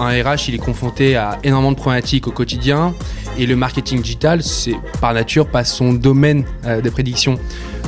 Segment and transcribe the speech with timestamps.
[0.00, 2.94] Un RH, il est confronté à énormément de problématiques au quotidien
[3.36, 7.36] et le marketing digital, c'est par nature pas son domaine euh, de prédiction.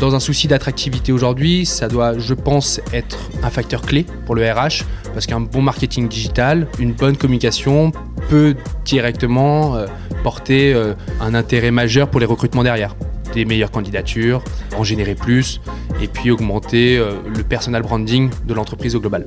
[0.01, 4.43] Dans un souci d'attractivité aujourd'hui, ça doit, je pense, être un facteur clé pour le
[4.43, 7.93] RH parce qu'un bon marketing digital, une bonne communication
[8.29, 9.87] peut directement euh,
[10.25, 12.97] porter euh, un intérêt majeur pour les recrutements derrière.
[13.35, 14.43] Des meilleures candidatures,
[14.77, 15.61] en générer plus
[16.03, 19.27] et puis augmenter le personal branding de l'entreprise au global.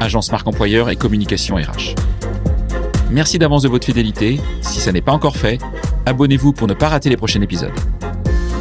[0.00, 1.94] agence marque employeur et communication RH.
[3.10, 4.40] Merci d'avance de votre fidélité.
[4.60, 5.58] Si ça n'est pas encore fait,
[6.06, 7.72] abonnez-vous pour ne pas rater les prochains épisodes.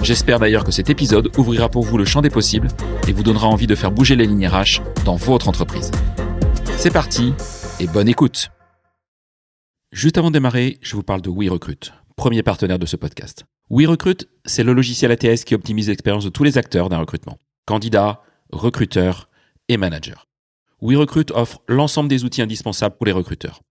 [0.03, 2.67] J'espère d'ailleurs que cet épisode ouvrira pour vous le champ des possibles
[3.07, 5.91] et vous donnera envie de faire bouger les lignes RH dans votre entreprise.
[6.77, 7.33] C'est parti
[7.79, 8.51] et bonne écoute.
[9.93, 13.45] Juste avant de démarrer, je vous parle de WeRecruit, premier partenaire de ce podcast.
[13.69, 17.37] WeRecruit, c'est le logiciel ATS qui optimise l'expérience de tous les acteurs d'un recrutement.
[17.65, 19.29] Candidats, recruteurs
[19.69, 20.19] et managers.
[20.83, 23.61] WeRecruit offre l'ensemble des outils indispensables pour les recruteurs.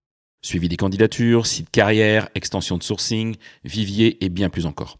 [0.41, 4.97] Suivi des candidatures, site carrière, extension de sourcing, vivier et bien plus encore.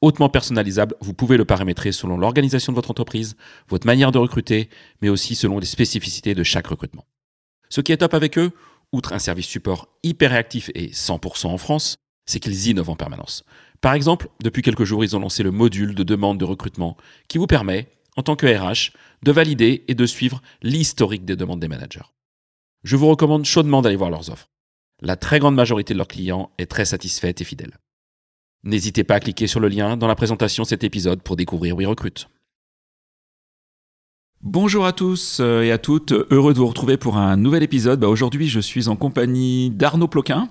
[0.00, 3.36] Hautement personnalisable, vous pouvez le paramétrer selon l'organisation de votre entreprise,
[3.68, 4.68] votre manière de recruter,
[5.00, 7.04] mais aussi selon les spécificités de chaque recrutement.
[7.68, 8.50] Ce qui est top avec eux,
[8.90, 11.94] outre un service support hyper réactif et 100% en France,
[12.26, 13.44] c'est qu'ils innovent en permanence.
[13.80, 16.96] Par exemple, depuis quelques jours, ils ont lancé le module de demande de recrutement
[17.28, 21.60] qui vous permet, en tant que RH, de valider et de suivre l'historique des demandes
[21.60, 22.10] des managers.
[22.82, 24.48] Je vous recommande chaudement d'aller voir leurs offres.
[25.00, 27.78] La très grande majorité de leurs clients est très satisfaite et fidèle.
[28.62, 31.76] N'hésitez pas à cliquer sur le lien dans la présentation de cet épisode pour découvrir
[31.76, 32.26] WeRecruit.
[34.40, 38.00] Bonjour à tous euh, et à toutes, heureux de vous retrouver pour un nouvel épisode.
[38.00, 40.50] Bah, aujourd'hui, je suis en compagnie d'Arnaud Ploquin.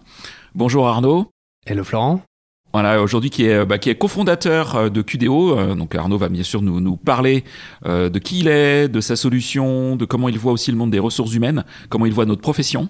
[0.56, 1.30] Bonjour Arnaud.
[1.68, 2.24] Hello Florent.
[2.74, 5.60] Voilà, aujourd'hui qui est, bah, qui est cofondateur euh, de QDO.
[5.60, 7.44] Euh, donc Arnaud va bien sûr nous, nous parler
[7.86, 10.90] euh, de qui il est, de sa solution, de comment il voit aussi le monde
[10.90, 12.90] des ressources humaines, comment il voit notre profession.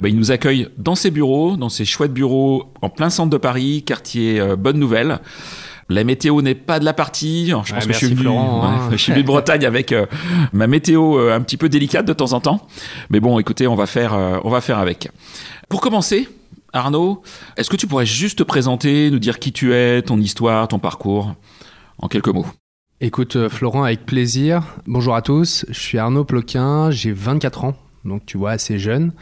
[0.00, 3.36] Bah, il nous accueille dans ses bureaux, dans ses chouettes bureaux en plein centre de
[3.36, 5.20] Paris, quartier Bonne Nouvelle.
[5.88, 7.46] La météo n'est pas de la partie.
[7.64, 8.88] je pense que je suis, venu, hein.
[8.90, 9.94] je suis venu de Bretagne avec
[10.52, 12.66] ma météo un petit peu délicate de temps en temps.
[13.10, 15.08] Mais bon, écoutez, on va faire, on va faire avec.
[15.68, 16.28] Pour commencer,
[16.72, 17.22] Arnaud,
[17.56, 20.78] est-ce que tu pourrais juste te présenter, nous dire qui tu es, ton histoire, ton
[20.78, 21.34] parcours,
[21.98, 22.46] en quelques mots?
[23.00, 24.62] Écoute, euh, Florent, avec plaisir.
[24.86, 29.12] Bonjour à tous, je suis Arnaud Ploquin, j'ai 24 ans, donc tu vois, assez jeune,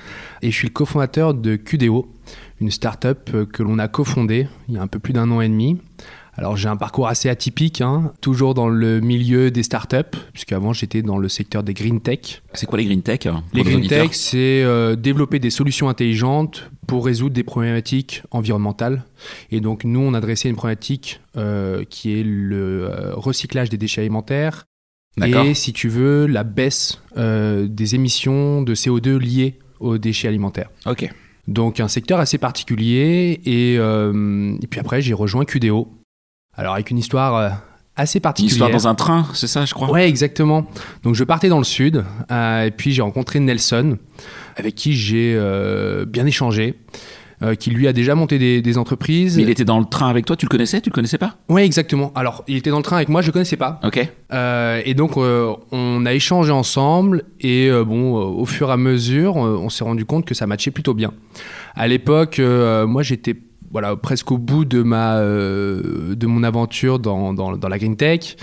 [0.43, 2.13] et je suis le cofondateur de QDO,
[2.61, 5.41] une start-up euh, que l'on a cofondée il y a un peu plus d'un an
[5.41, 5.81] et demi.
[6.39, 11.03] Alors j'ai un parcours assez atypique, hein, toujours dans le milieu des startups, puisqu'avant j'étais
[11.03, 12.43] dans le secteur des green tech.
[12.55, 16.71] C'est quoi les green tech hein, Les green tech, c'est euh, développer des solutions intelligentes
[16.87, 19.03] pour résoudre des problématiques environnementales.
[19.51, 24.03] Et donc nous, on adressait une problématique euh, qui est le euh, recyclage des déchets
[24.03, 24.65] alimentaires
[25.21, 30.71] et, si tu veux, la baisse des émissions de CO2 liées aux déchets alimentaires.
[30.87, 31.13] Ok.
[31.49, 33.41] Donc un secteur assez particulier.
[33.45, 35.98] Et, et puis après, j'ai rejoint QDO
[36.59, 37.49] alors avec une histoire euh,
[37.97, 38.69] assez particulière.
[38.69, 39.91] Une histoire dans un train, c'est ça, je crois.
[39.91, 40.67] Ouais, exactement.
[41.05, 43.97] Donc je partais dans le sud euh, et puis j'ai rencontré Nelson,
[44.57, 46.75] avec qui j'ai euh, bien échangé.
[47.61, 49.37] qui lui a déjà monté des, entreprises.
[49.37, 51.37] Mais il était dans le train avec toi, tu le connaissais Tu le connaissais pas
[51.49, 52.11] Oui, exactement.
[52.17, 53.79] Alors, il était dans le train avec moi, je ne connaissais pas.
[53.85, 53.99] Ok.
[53.99, 59.85] et donc, on a échangé ensemble et bon, au fur et à mesure, on s'est
[59.85, 61.13] rendu compte que ça matchait plutôt bien.
[61.77, 63.37] À l'époque, moi, j'étais
[63.71, 67.33] voilà, presque au bout de, ma, euh, mon aventure dans,
[67.69, 68.37] la Green Tech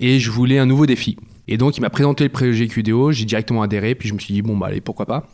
[0.00, 1.16] et je voulais un nouveau défi.
[1.48, 4.34] Et donc, il m'a présenté le projet QDO, j'ai directement adhéré, puis je me suis
[4.34, 5.26] dit, bon, bah, allez, pourquoi pas.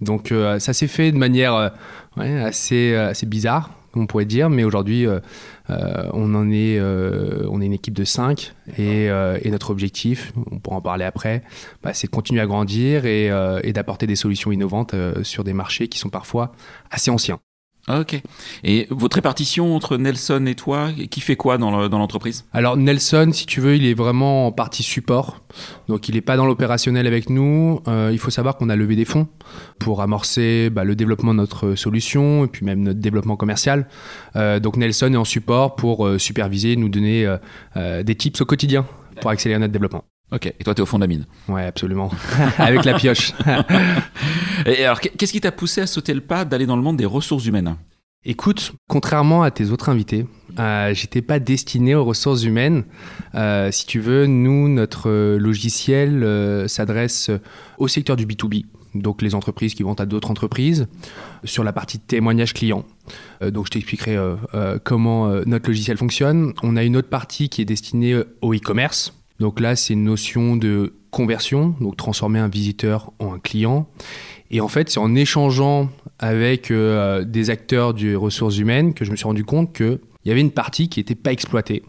[0.00, 1.68] Donc, euh, ça s'est fait de manière euh,
[2.16, 5.06] assez, bizarre, on pourrait dire, mais aujourd'hui,
[5.68, 9.10] on en est, on est une équipe de 5 et,
[9.50, 11.42] notre objectif, on pourra en parler après,
[11.82, 15.98] bah, c'est de continuer à grandir et d'apporter des solutions innovantes sur des marchés qui
[15.98, 16.52] sont parfois
[16.90, 17.38] assez anciens.
[17.88, 18.20] Ok.
[18.62, 22.44] Et votre répartition entre Nelson et toi, qui fait quoi dans l'entreprise?
[22.52, 25.40] Alors Nelson, si tu veux, il est vraiment en partie support.
[25.88, 27.80] Donc il n'est pas dans l'opérationnel avec nous.
[27.88, 29.28] Euh, il faut savoir qu'on a levé des fonds
[29.78, 33.88] pour amorcer bah, le développement de notre solution et puis même notre développement commercial.
[34.36, 37.36] Euh, donc Nelson est en support pour euh, superviser, nous donner
[37.76, 38.86] des tips au quotidien
[39.20, 40.04] pour accélérer notre développement.
[40.32, 41.26] Ok, et toi, tu es au fond de la mine.
[41.48, 42.10] Ouais, absolument.
[42.58, 43.32] Avec la pioche.
[44.66, 47.04] et alors, qu'est-ce qui t'a poussé à sauter le pas d'aller dans le monde des
[47.04, 47.76] ressources humaines?
[48.24, 50.26] Écoute, contrairement à tes autres invités,
[50.58, 52.84] euh, j'étais pas destiné aux ressources humaines.
[53.34, 57.30] Euh, si tu veux, nous, notre logiciel euh, s'adresse
[57.78, 60.86] au secteur du B2B, donc les entreprises qui vont à d'autres entreprises,
[61.44, 62.84] sur la partie témoignage client.
[63.42, 64.18] Euh, donc je t'expliquerai
[64.84, 66.52] comment notre logiciel fonctionne.
[66.62, 69.14] On a une autre partie qui est destinée au e-commerce.
[69.40, 73.88] Donc là, c'est une notion de conversion, donc transformer un visiteur en un client.
[74.52, 75.88] Et en fait, c'est en échangeant
[76.18, 80.40] avec des acteurs des ressources humaines que je me suis rendu compte qu'il y avait
[80.40, 81.82] une partie qui n'était pas exploitée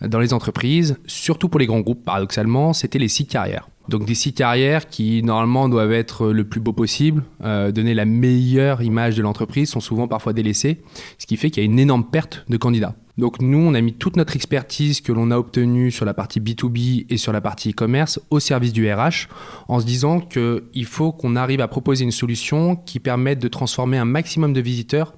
[0.00, 3.68] dans les entreprises, surtout pour les grands groupes, paradoxalement, c'était les sites carrières.
[3.88, 8.04] Donc des sites carrières qui normalement doivent être le plus beau possible, euh, donner la
[8.04, 10.82] meilleure image de l'entreprise, sont souvent parfois délaissés,
[11.18, 12.94] ce qui fait qu'il y a une énorme perte de candidats.
[13.18, 16.40] Donc nous, on a mis toute notre expertise que l'on a obtenue sur la partie
[16.40, 19.28] B2B et sur la partie e-commerce au service du RH,
[19.68, 23.96] en se disant qu'il faut qu'on arrive à proposer une solution qui permette de transformer
[23.96, 25.14] un maximum de visiteurs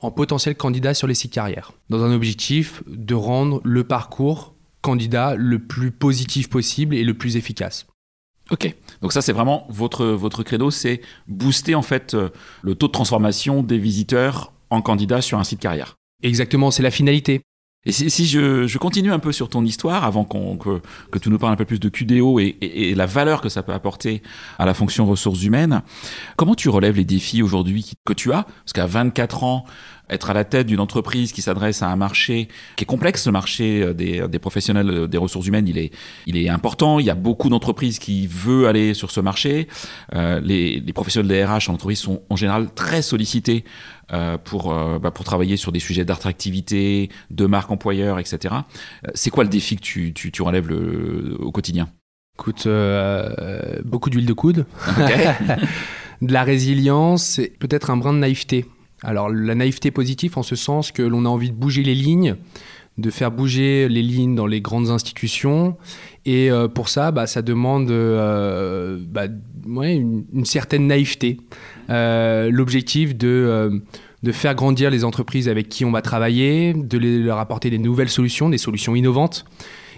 [0.00, 5.34] en potentiels candidats sur les sites carrières, dans un objectif de rendre le parcours candidat
[5.34, 7.86] le plus positif possible et le plus efficace.
[8.50, 12.30] Ok, donc ça c'est vraiment votre, votre credo, c'est booster en fait euh,
[12.62, 15.97] le taux de transformation des visiteurs en candidats sur un site carrière.
[16.22, 17.42] Exactement, c'est la finalité.
[17.84, 20.80] Et si, je, continue un peu sur ton histoire, avant que,
[21.10, 23.62] que, tu nous parles un peu plus de QDO et, et, la valeur que ça
[23.62, 24.20] peut apporter
[24.58, 25.82] à la fonction ressources humaines,
[26.36, 28.42] comment tu relèves les défis aujourd'hui que tu as?
[28.42, 29.64] Parce qu'à 24 ans,
[30.10, 33.32] être à la tête d'une entreprise qui s'adresse à un marché qui est complexe, le
[33.32, 35.92] marché euh, des, des, professionnels euh, des ressources humaines, il est,
[36.26, 36.98] il est important.
[36.98, 39.68] Il y a beaucoup d'entreprises qui veulent aller sur ce marché.
[40.14, 43.64] Euh, les, les, professionnels des RH en entreprise sont en général très sollicités
[44.12, 48.54] euh, pour, euh, bah, pour travailler sur des sujets d'attractivité, de marque employeur, etc.
[49.14, 51.88] C'est quoi le défi que tu, tu, tu relèves le, au quotidien?
[52.38, 52.68] Écoute,
[53.84, 54.64] beaucoup d'huile de coude,
[56.22, 58.64] de la résilience, et peut-être un brin de naïveté.
[59.02, 62.36] Alors la naïveté positive en ce sens que l'on a envie de bouger les lignes,
[62.98, 65.76] de faire bouger les lignes dans les grandes institutions.
[66.26, 69.26] Et euh, pour ça, bah, ça demande euh, bah,
[69.66, 71.38] une, certaine naïveté.
[71.90, 73.82] Euh, l'objectif de,
[74.22, 78.10] de faire grandir les entreprises avec qui on va travailler, de leur apporter des nouvelles
[78.10, 79.44] solutions, des solutions innovantes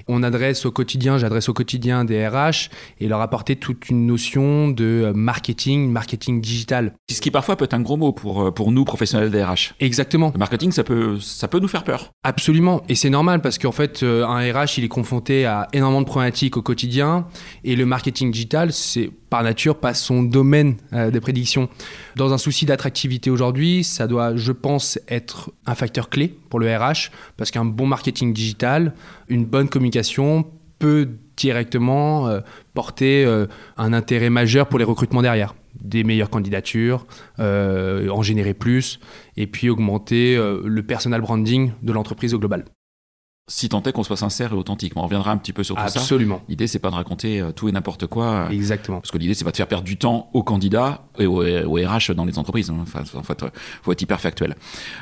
[0.08, 2.70] on adresse au quotidien, j'adresse au quotidien des RH
[3.00, 6.94] et leur apporter toute une notion de marketing, marketing digital.
[7.11, 9.75] Ce qui parfois peut être un gros mot pour, euh, pour nous, professionnels des RH.
[9.81, 10.31] Exactement.
[10.32, 12.12] Le marketing, ça peut, ça peut nous faire peur.
[12.25, 12.82] Absolument.
[12.88, 16.06] Et c'est normal parce qu'en fait, euh, un RH, il est confronté à énormément de
[16.06, 17.26] problématiques au quotidien
[17.64, 21.69] et le marketing digital, c'est par nature pas son domaine euh, de prédiction.
[22.17, 26.67] Dans un souci d'attractivité aujourd'hui, ça doit, je pense, être un facteur clé pour le
[26.67, 28.93] RH parce qu'un bon marketing digital,
[29.29, 30.47] une bonne communication
[30.81, 32.41] peut directement euh,
[32.75, 33.47] porter euh,
[33.77, 35.55] un intérêt majeur pour les recrutements derrière.
[35.81, 37.06] Des meilleures candidatures,
[37.38, 38.99] en générer plus,
[39.37, 42.65] et puis augmenter le personal branding de l'entreprise au global
[43.50, 44.93] si tant est qu'on soit sincère et authentique.
[44.94, 45.99] On reviendra un petit peu sur tout ça.
[45.99, 46.41] Absolument.
[46.49, 48.49] L'idée, c'est pas de raconter euh, tout et n'importe quoi.
[48.52, 49.00] Exactement.
[49.00, 52.14] Parce que l'idée, c'est pas de faire perdre du temps aux candidats et aux, RH
[52.14, 52.70] dans les entreprises.
[52.70, 52.79] Hein.
[52.81, 53.44] Enfin, en fait,
[53.82, 54.55] faut être hyper factuel.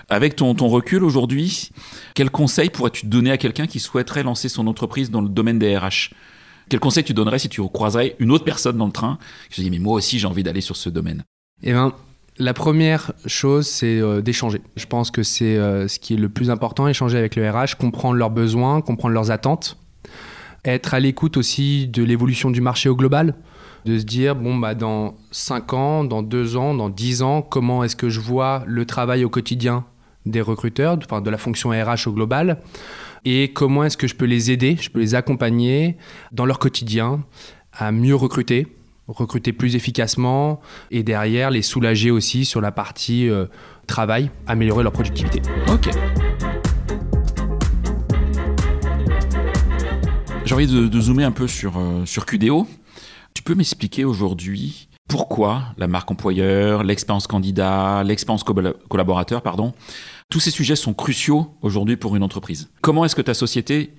[0.09, 1.69] Avec ton, ton recul aujourd'hui,
[2.15, 5.77] quel conseil pourrais-tu donner à quelqu'un qui souhaiterait lancer son entreprise dans le domaine des
[5.77, 6.15] RH
[6.71, 9.19] Quel conseil tu donnerais si tu croiserais une autre personne dans le train
[9.51, 11.23] qui se dit, mais moi aussi, j'ai envie d'aller sur ce domaine?
[11.63, 11.93] Eh ben,
[12.39, 14.61] la première chose, c'est euh, d'échanger.
[14.77, 17.77] Je pense que c'est euh, ce qui est le plus important, échanger avec le RH,
[17.79, 19.77] comprendre leurs besoins, comprendre leurs attentes,
[20.65, 23.35] être à l'écoute aussi de l'évolution du marché au global,
[23.85, 27.83] de se dire, bon, bah, dans 5 ans, dans 2 ans, dans 10 ans, comment
[27.85, 29.85] est-ce que je vois le travail au quotidien
[30.27, 32.61] des recruteurs, enfin, de la fonction RH au global,
[33.25, 35.97] et comment est-ce que je peux les aider, je peux les accompagner
[36.33, 37.25] dans leur quotidien
[37.73, 38.67] à mieux recruter,
[39.09, 40.61] recruter plus efficacement
[40.91, 43.47] et derrière les soulager aussi sur la partie euh,
[43.87, 45.43] travail, améliorer leur productivité.
[45.73, 45.91] Ok.
[50.45, 52.67] J'ai envie de, zoomer un peu sur, euh, sur QDO.
[53.35, 59.75] Tu peux m'expliquer aujourd'hui pourquoi la marque employeur, l'expérience candidat, l'expérience collaborateur, pardon,
[60.31, 62.71] tous ces sujets sont cruciaux aujourd'hui pour une entreprise.
[62.83, 63.95] Comment est-ce que ta société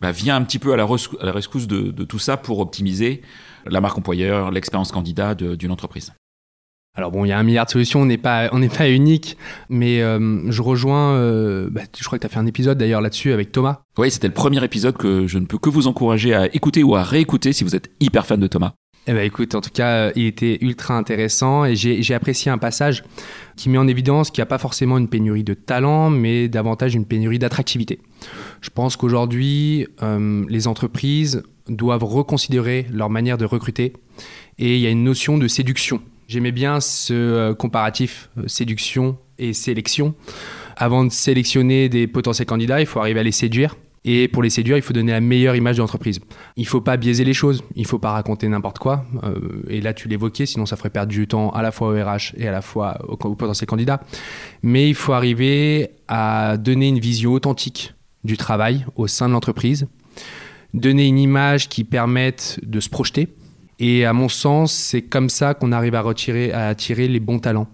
[0.00, 3.22] bah, vient un petit peu à la, rescousse de, de tout ça pour optimiser
[3.66, 6.12] la marque employeur, l'expérience candidat d'une entreprise.
[6.94, 8.90] Alors bon, il y a un milliard de solutions, on n'est pas, on n'est pas
[8.90, 9.38] unique,
[9.70, 13.00] mais euh, je rejoins, euh, bah, je crois que tu as fait un épisode d'ailleurs
[13.00, 13.80] là-dessus avec Thomas.
[13.96, 16.94] Oui, c'était le premier épisode que je ne peux que vous encourager à écouter ou
[16.94, 18.74] à réécouter si vous êtes hyper fan de Thomas.
[19.08, 22.58] Eh ben écoute, en tout cas, euh, il était ultra intéressant et j'ai apprécié un
[22.58, 23.02] passage
[23.56, 26.94] qui met en évidence qu'il n'y a pas forcément une pénurie de talent, mais davantage
[26.94, 28.00] une pénurie d'attractivité.
[28.60, 31.42] Je pense qu'aujourd'hui, euh, les entreprises
[31.76, 33.92] doivent reconsidérer leur manière de recruter
[34.58, 36.00] et il y a une notion de séduction.
[36.28, 40.14] J'aimais bien ce euh, comparatif séduction et sélection.
[40.76, 43.76] Avant de sélectionner des potentiels candidats, il faut arriver à les séduire.
[44.04, 46.18] Et pour les séduire, il faut donner la meilleure image de l'entreprise.
[46.56, 49.04] Il ne faut pas biaiser les choses, il ne faut pas raconter n'importe quoi.
[49.22, 51.92] Euh, et là, tu l'évoquais, sinon ça ferait perdre du temps à la fois au
[51.92, 54.00] RH et à la fois aux, potentiels candidats.
[54.62, 59.86] Mais il faut arriver à donner une vision authentique du travail au sein de l'entreprise,
[60.74, 63.28] donner une image qui permette de se projeter.
[63.78, 67.38] Et à mon sens, c'est comme ça qu'on arrive à, retirer, à attirer les bons
[67.38, 67.68] talents.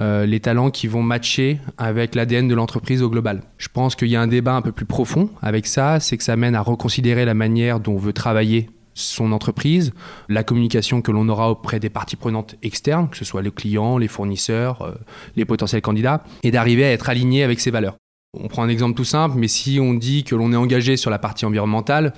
[0.00, 3.42] Euh, les talents qui vont matcher avec l'ADN de l'entreprise au global.
[3.58, 6.24] Je pense qu'il y a un débat un peu plus profond avec ça, c'est que
[6.24, 9.92] ça mène à reconsidérer la manière dont on veut travailler son entreprise,
[10.28, 13.98] la communication que l'on aura auprès des parties prenantes externes, que ce soit les clients,
[13.98, 14.94] les fournisseurs, euh,
[15.36, 17.96] les potentiels candidats, et d'arriver à être aligné avec ces valeurs.
[18.38, 21.10] On prend un exemple tout simple, mais si on dit que l'on est engagé sur
[21.10, 22.14] la partie environnementale,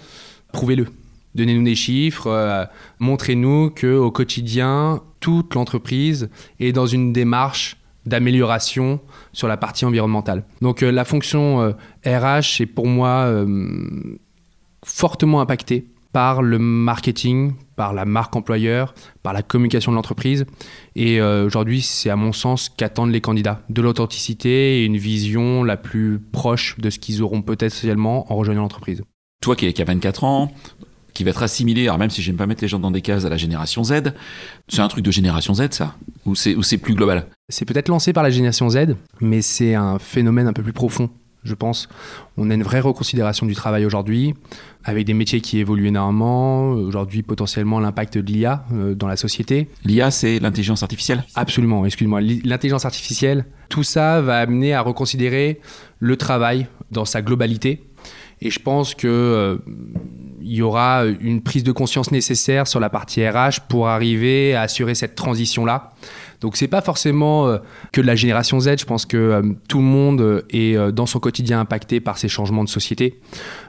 [0.52, 0.86] prouvez-le.
[1.34, 2.66] Donnez-nous des chiffres, euh,
[2.98, 6.28] montrez-nous qu'au quotidien, toute l'entreprise
[6.60, 9.00] est dans une démarche d'amélioration
[9.32, 10.44] sur la partie environnementale.
[10.60, 13.32] Donc euh, la fonction RH euh, est pour moi
[14.84, 20.44] fortement impactée par le marketing, par la marque employeur, par la communication de l'entreprise.
[20.94, 23.62] Et aujourd'hui, c'est à mon sens qu'attendent les candidats.
[23.70, 28.36] De l'authenticité et une vision la plus proche de ce qu'ils auront peut-être socialement en
[28.36, 29.02] rejoignant l'entreprise.
[29.40, 30.52] Toi qui, as 24 ans,
[31.14, 33.24] qui va être assimilé, alors même si j'aime pas mettre les gens dans des cases,
[33.24, 34.14] à la génération Z.
[34.68, 35.94] C'est un truc de génération Z, ça?
[36.24, 37.26] Ou c'est plus global?
[37.48, 41.10] C'est peut-être lancé par la génération Z, mais c'est un phénomène un peu plus profond,
[41.44, 41.88] je pense.
[42.36, 44.34] On a une vraie reconsidération du travail aujourd'hui,
[44.84, 46.70] avec des métiers qui évoluent énormément.
[46.70, 49.68] Aujourd'hui, potentiellement, l'impact de l'IA euh, dans la société.
[49.84, 52.20] L'IA, c'est l'intelligence artificielle Absolument, excuse-moi.
[52.20, 55.60] L'intelligence artificielle, tout ça va amener à reconsidérer
[55.98, 57.84] le travail dans sa globalité.
[58.40, 59.58] Et je pense que euh,
[60.40, 64.62] il y aura une prise de conscience nécessaire sur la partie RH pour arriver à
[64.62, 65.92] assurer cette transition-là.
[66.42, 67.58] Donc c'est pas forcément euh,
[67.92, 71.20] que la génération Z, je pense que euh, tout le monde euh, est dans son
[71.20, 73.20] quotidien impacté par ces changements de société.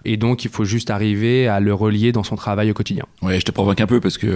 [0.06, 3.06] Et donc il faut juste arriver à le relier dans son travail au quotidien.
[3.22, 4.28] Oui, je te provoque un peu parce que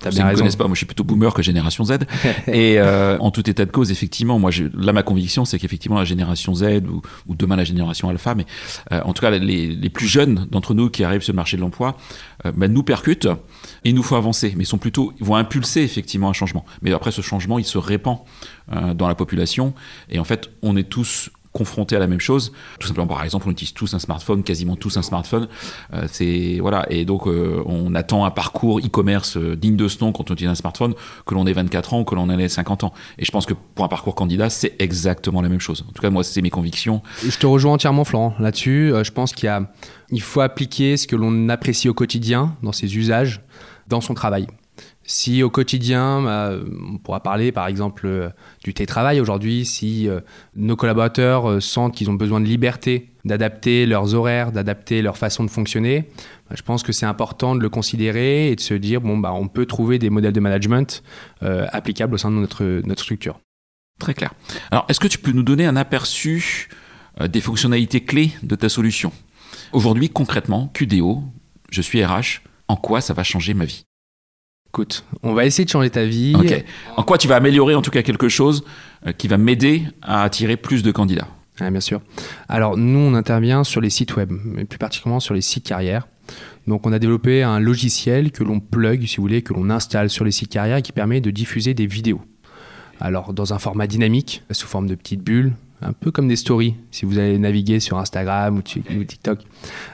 [0.00, 1.98] pour ceux qui ne connaissent pas, moi je suis plutôt boomer que génération Z.
[2.48, 6.04] Et en tout état de cause, effectivement, moi je, là ma conviction c'est qu'effectivement la
[6.04, 8.46] génération Z ou, demain la génération alpha, mais
[8.90, 11.62] en tout cas les, les plus jeunes d'entre nous qui arrivent sur le marché de
[11.62, 11.96] l'emploi,
[12.52, 13.28] ben, nous percutent
[13.84, 16.64] et nous faut avancer, mais sont plutôt, vont impulser effectivement un changement.
[16.82, 18.18] Mais après ce changement, il se répand
[18.72, 19.74] euh, dans la population.
[20.10, 22.52] Et en fait, on est tous confrontés à la même chose.
[22.80, 25.48] Tout simplement, par exemple, on utilise tous un smartphone, quasiment tous un smartphone.
[25.94, 30.12] Euh, c'est voilà, et donc euh, on attend un parcours e-commerce digne de ce nom
[30.12, 30.94] quand on utilise un smartphone,
[31.24, 32.92] que l'on ait 24 ans ou que l'on ait 50 ans.
[33.18, 35.84] Et je pense que pour un parcours candidat, c'est exactement la même chose.
[35.88, 37.02] En tout cas, moi, c'est mes convictions.
[37.24, 38.92] Je te rejoins entièrement, Florent, là-dessus.
[39.02, 43.42] je pense qu'il faut appliquer ce que l'on apprécie au quotidien dans ses usages,
[43.86, 44.48] dans son travail.
[45.06, 46.52] Si au quotidien, bah,
[46.90, 48.30] on pourra parler par exemple euh,
[48.62, 50.20] du télétravail aujourd'hui, si euh,
[50.56, 55.44] nos collaborateurs euh, sentent qu'ils ont besoin de liberté, d'adapter leurs horaires, d'adapter leur façon
[55.44, 56.08] de fonctionner,
[56.48, 59.32] bah, je pense que c'est important de le considérer et de se dire bon bah
[59.34, 61.02] on peut trouver des modèles de management
[61.42, 63.38] applicables au sein de notre, notre structure.
[64.00, 64.32] Très clair.
[64.70, 66.68] Alors est-ce que tu peux nous donner un aperçu
[67.20, 69.12] des fonctionnalités clés de ta solution?
[69.72, 71.22] Aujourd'hui concrètement, QDO,
[71.70, 73.84] je suis RH, en quoi ça va changer ma vie?
[74.74, 76.34] Écoute, on va essayer de changer ta vie.
[76.96, 78.64] En quoi tu vas améliorer en tout cas quelque chose
[79.06, 81.28] euh, qui va m'aider à attirer plus de candidats?
[81.60, 82.00] Ah, Bien sûr.
[82.48, 86.08] Alors nous, on intervient sur les sites web, mais plus particulièrement sur les sites carrières.
[86.66, 90.10] Donc on a développé un logiciel que l'on plug, si vous voulez, que l'on installe
[90.10, 92.22] sur les sites carrières et qui permet de diffuser des vidéos.
[93.00, 95.52] Alors dans un format dynamique, sous forme de petites bulles,
[95.82, 98.62] un peu comme des stories, si vous allez naviguer sur Instagram ou
[99.04, 99.40] TikTok,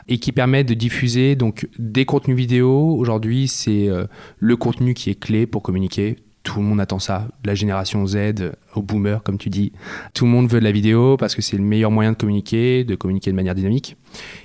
[0.09, 2.97] et qui permet de diffuser donc des contenus vidéo.
[2.97, 4.07] Aujourd'hui, c'est euh,
[4.39, 6.17] le contenu qui est clé pour communiquer.
[6.43, 8.17] Tout le monde attend ça, la génération Z
[8.75, 9.73] au boomer, comme tu dis.
[10.15, 12.83] Tout le monde veut de la vidéo parce que c'est le meilleur moyen de communiquer,
[12.83, 13.97] de communiquer de manière dynamique.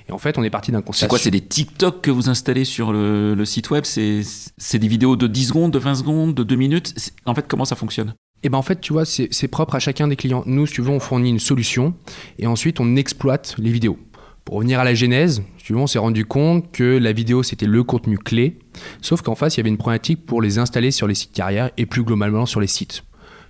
[0.06, 1.06] Et en fait, on est parti d'un constat.
[1.06, 3.84] C'est quoi C'est des TikTok que vous installez sur le, le site web?
[3.84, 7.12] C'est des vidéos de 10 secondes, de 20 secondes, de 2 minutes?
[7.24, 8.14] En fait, comment ça fonctionne?
[8.46, 10.44] Et ben en fait, tu vois, c'est propre à chacun des clients.
[10.46, 11.94] Nous, si on fournit une solution
[12.38, 13.98] et ensuite on exploite les vidéos.
[14.44, 17.82] Pour revenir à la genèse, tu on s'est rendu compte que la vidéo c'était le
[17.82, 18.60] contenu clé,
[19.02, 21.72] sauf qu'en face il y avait une problématique pour les installer sur les sites carrières
[21.76, 23.02] et plus globalement sur les sites.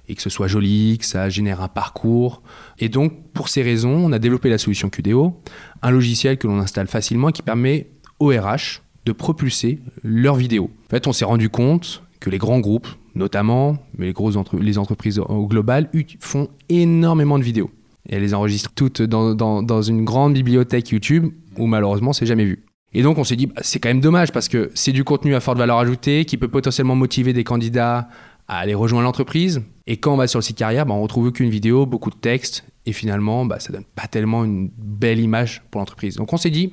[0.08, 2.40] Et que ce soit joli, que ça génère un parcours.
[2.78, 5.42] Et donc, pour ces raisons, on a développé la solution QDO,
[5.82, 10.70] un logiciel que l'on installe facilement qui permet aux RH de propulser leurs vidéos.
[10.86, 15.18] En fait, on s'est rendu compte que les grands groupes, notamment, mais les, grosses entreprises
[15.18, 17.70] au global, font énormément de vidéos.
[18.08, 22.44] Et elles les enregistrent toutes dans, dans, une grande bibliothèque YouTube où malheureusement c'est jamais
[22.44, 22.64] vu.
[22.92, 25.34] Et donc on s'est dit, bah, c'est quand même dommage parce que c'est du contenu
[25.34, 28.08] à forte valeur ajoutée qui peut potentiellement motiver des candidats
[28.48, 29.62] à aller rejoindre l'entreprise.
[29.86, 32.16] Et quand on va sur le site carrière, bah, on retrouve qu'une vidéo, beaucoup de
[32.16, 36.16] texte, et finalement, bah, ça donne pas tellement une belle image pour l'entreprise.
[36.16, 36.72] Donc on s'est dit,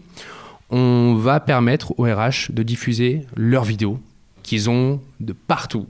[0.70, 4.00] on va permettre aux RH de diffuser leurs vidéos
[4.44, 5.88] qu'ils ont de partout,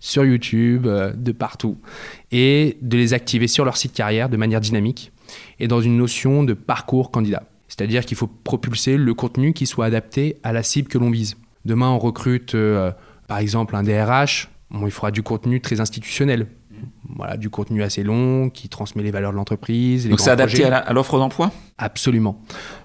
[0.00, 1.76] sur YouTube, euh, de partout,
[2.30, 5.12] et de les activer sur leur site carrière de manière dynamique
[5.58, 7.42] et dans une notion de parcours candidat.
[7.68, 11.36] C'est-à-dire qu'il faut propulser le contenu qui soit adapté à la cible que l'on vise.
[11.64, 12.92] Demain, on recrute euh,
[13.26, 16.46] par exemple un DRH, il faudra du contenu très institutionnel.
[17.16, 20.08] Voilà, du contenu assez long qui transmet les valeurs de l'entreprise.
[20.08, 21.50] Donc c'est adapté à l'offre d'emploi?
[21.78, 22.40] Absolument.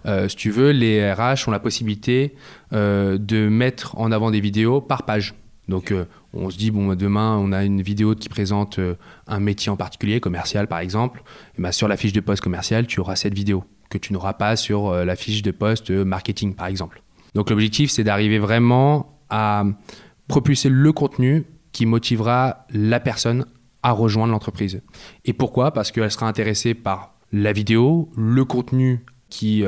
[0.06, 2.34] Euh, si tu veux, les RH ont la possibilité
[2.72, 5.36] de mettre en avant des vidéos par page.
[5.68, 8.96] Donc euh, on se dit, bon, demain, on a une vidéo qui présente euh,
[9.28, 11.24] un métier en particulier, commercial par exemple.
[11.58, 14.34] Et ben, sur la fiche de poste commercial, tu auras cette vidéo que tu n'auras
[14.34, 17.02] pas sur euh, la fiche de poste marketing par exemple.
[17.36, 19.64] Donc l'objectif, c'est d'arriver vraiment à
[20.28, 23.46] propulser le contenu qui motivera la personne
[23.84, 24.82] à rejoindre l'entreprise.
[25.26, 25.72] Et pourquoi?
[25.72, 29.64] Parce qu'elle sera intéressée par la vidéo, le contenu qui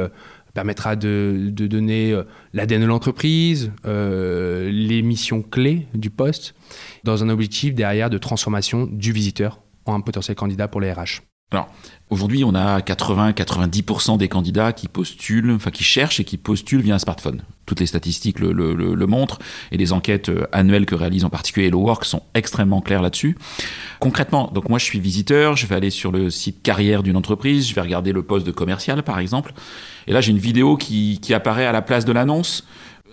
[0.55, 6.55] permettra de, donner euh, l'ADN de l'entreprise, euh, les missions clés du poste,
[7.03, 11.22] dans un objectif derrière de transformation du visiteur en un potentiel candidat pour les RH.
[11.55, 11.69] Alors,
[12.09, 16.95] aujourd'hui, on a 80-90% des candidats qui postulent, enfin qui cherchent et qui postulent via
[16.95, 17.43] un smartphone.
[17.65, 19.39] Toutes les statistiques le, montrent
[19.71, 23.38] et les enquêtes euh, annuelles que réalise en particulier Hello Work sont extrêmement claires là-dessus.
[24.01, 27.69] Concrètement, donc moi je suis visiteur, je vais aller sur le site carrière d'une entreprise,
[27.69, 29.53] je vais regarder le poste de commercial par exemple,
[30.07, 32.67] et là j'ai une vidéo qui, qui apparaît à la place de l'annonce.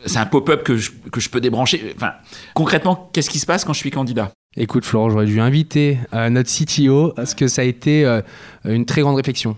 [0.04, 1.94] C'est un pop-up que je, que je peux débrancher.
[1.94, 2.14] Enfin,
[2.54, 4.32] concrètement, qu'est-ce qui se passe quand je suis candidat?
[4.54, 8.20] Écoute Florent, j'aurais dû inviter euh, notre CTO parce que ça a été euh,
[8.66, 9.56] une très grande réflexion.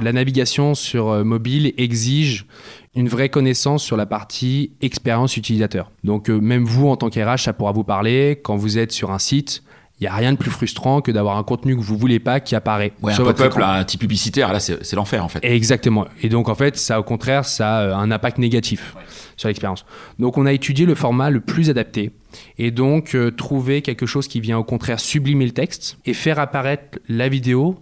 [0.00, 2.46] La navigation sur euh, mobile exige
[2.94, 5.90] une vraie connaissance sur la partie expérience utilisateur.
[6.04, 9.18] Donc même vous en tant qu'RH, ça pourra vous parler quand vous êtes sur un
[9.18, 9.64] site.
[9.98, 12.38] Il n'y a rien de plus frustrant que d'avoir un contenu que vous voulez pas
[12.40, 12.92] qui apparaît.
[13.02, 15.38] Ouais, sur un pop-up, un type publicitaire, là, c'est l'enfer en fait.
[15.42, 16.06] Exactement.
[16.22, 18.94] Et donc en fait, ça au contraire, ça a un impact négatif
[19.36, 19.86] sur l'expérience.
[20.18, 22.10] Donc on a étudié le format le plus adapté
[22.58, 26.38] et donc euh, trouver quelque chose qui vient au contraire sublimer le texte et faire
[26.38, 27.78] apparaître la vidéo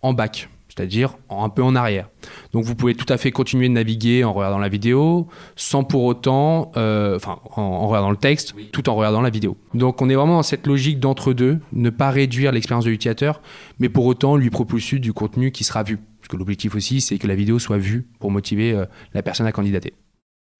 [0.00, 0.48] en back,
[0.80, 2.08] c'est-à-dire un peu en arrière.
[2.52, 6.04] Donc vous pouvez tout à fait continuer de naviguer en regardant la vidéo sans pour
[6.04, 9.58] autant, euh, enfin en, regardant le texte, tout en regardant la vidéo.
[9.74, 13.42] Donc on est vraiment dans cette logique d'entre-deux, ne pas réduire l'expérience de l'utilisateur,
[13.78, 15.98] mais pour autant lui propulser du contenu qui sera vu.
[16.20, 19.46] Parce que l'objectif aussi, c'est que la vidéo soit vue pour motiver euh, la personne
[19.46, 19.92] à candidater.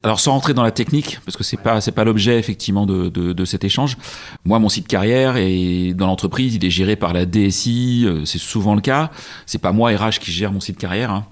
[0.03, 3.11] Alors sans rentrer dans la technique, parce que c'est pas c'est pas l'objet effectivement de,
[3.11, 3.99] de, de, cet échange.
[4.47, 8.05] Moi, mon site carrière et dans l'entreprise, il est géré par la DSI.
[8.07, 9.11] Euh, c'est souvent le cas.
[9.45, 11.11] C'est pas moi RH qui gère mon site carrière.
[11.11, 11.27] Hein.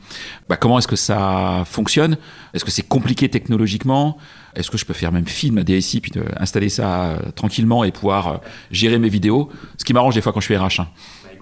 [0.50, 2.18] Bah, comment est-ce que ça fonctionne?
[2.52, 4.18] Est-ce que c'est compliqué technologiquement?
[4.54, 7.90] Est-ce que je peux faire même film à DSI puis installer ça euh, tranquillement et
[7.90, 8.36] pouvoir euh,
[8.70, 9.48] gérer mes vidéos?
[9.78, 10.88] Ce qui m'arrange des fois quand je suis RH, hein,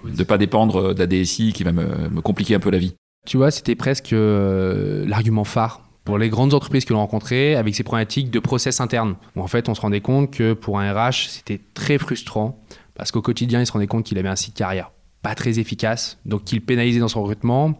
[0.05, 2.93] de pas dépendre de la DSI qui va me, me compliquer un peu la vie.
[3.25, 7.83] Tu vois, c'était presque l'argument phare pour les grandes entreprises que l'on rencontrait avec ces
[7.83, 9.15] problématiques de process interne.
[9.35, 12.63] En fait, on se rendait compte que pour un RH, c'était très frustrant
[12.95, 14.91] parce qu'au quotidien, il se rendait compte qu'il avait un site carrière
[15.21, 17.77] pas très efficace, donc qu'il pénalisait dans son recrutement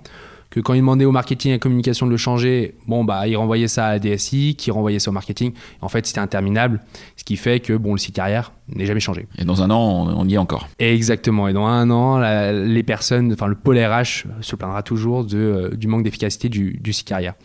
[0.50, 3.28] que quand il demandait au marketing et à la communication de le changer, bon, bah,
[3.28, 5.54] il renvoyait ça à la DSI, qui renvoyait ça au marketing.
[5.82, 6.82] En fait, c'était interminable,
[7.16, 9.28] ce qui fait que bon, le site carrière n'est jamais changé.
[9.38, 10.68] Et dans un an, on, y est encore.
[10.80, 11.48] Exactement.
[11.48, 12.20] Et dans un an,
[12.52, 16.78] les personnes, enfin, le pôle RH se plaindra toujours de, euh, du manque d'efficacité du,
[16.82, 17.36] du site carrière.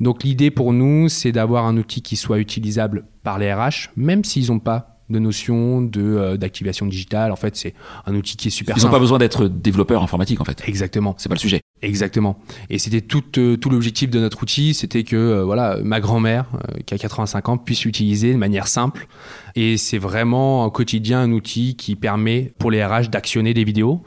[0.00, 4.24] Donc, l'idée pour nous, c'est d'avoir un outil qui soit utilisable par les RH, même
[4.24, 7.32] s'ils n'ont pas de notion de euh, d'activation digitale.
[7.32, 7.74] En fait, c'est
[8.06, 8.76] un outil qui est super.
[8.76, 10.62] Ils n'ont pas besoin d'être développeurs informatiques, en fait.
[10.66, 11.14] Exactement.
[11.18, 11.60] C'est pas le sujet.
[11.82, 12.38] Exactement.
[12.70, 16.46] Et c'était tout, euh, tout l'objectif de notre outil, c'était que euh, voilà, ma grand-mère,
[16.86, 19.06] qui a 85 ans, puisse l'utiliser de manière simple.
[19.56, 24.02] Et c'est vraiment au quotidien un outil qui permet pour les RH d'actionner des vidéos,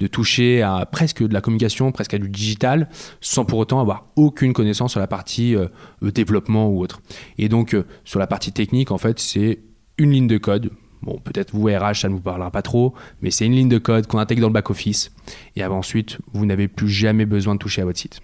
[0.00, 2.88] de toucher à presque de la communication, presque à du digital,
[3.20, 5.56] sans pour autant avoir aucune connaissance sur la partie
[6.00, 7.02] développement ou autre.
[7.38, 9.60] Et donc sur la partie technique, en fait, c'est
[9.98, 10.70] une ligne de code.
[11.04, 13.76] Bon, peut-être vous, RH, ça ne vous parlera pas trop, mais c'est une ligne de
[13.76, 15.12] code qu'on intègre dans le back-office.
[15.54, 18.20] Et ensuite, vous n'avez plus jamais besoin de toucher à votre site.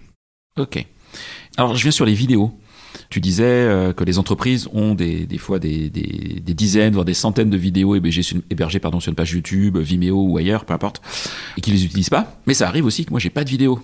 [0.57, 0.83] Ok.
[1.57, 2.57] Alors, je viens sur les vidéos.
[3.09, 7.57] Tu disais euh, que les entreprises ont des, fois des, dizaines, voire des centaines de
[7.57, 11.01] vidéos hébergées, hébergées pardon, sur une page YouTube, Vimeo ou ailleurs, peu importe,
[11.57, 12.41] et qui ne les utilisent pas.
[12.47, 13.79] Mais ça arrive aussi que moi, j'ai pas de vidéos.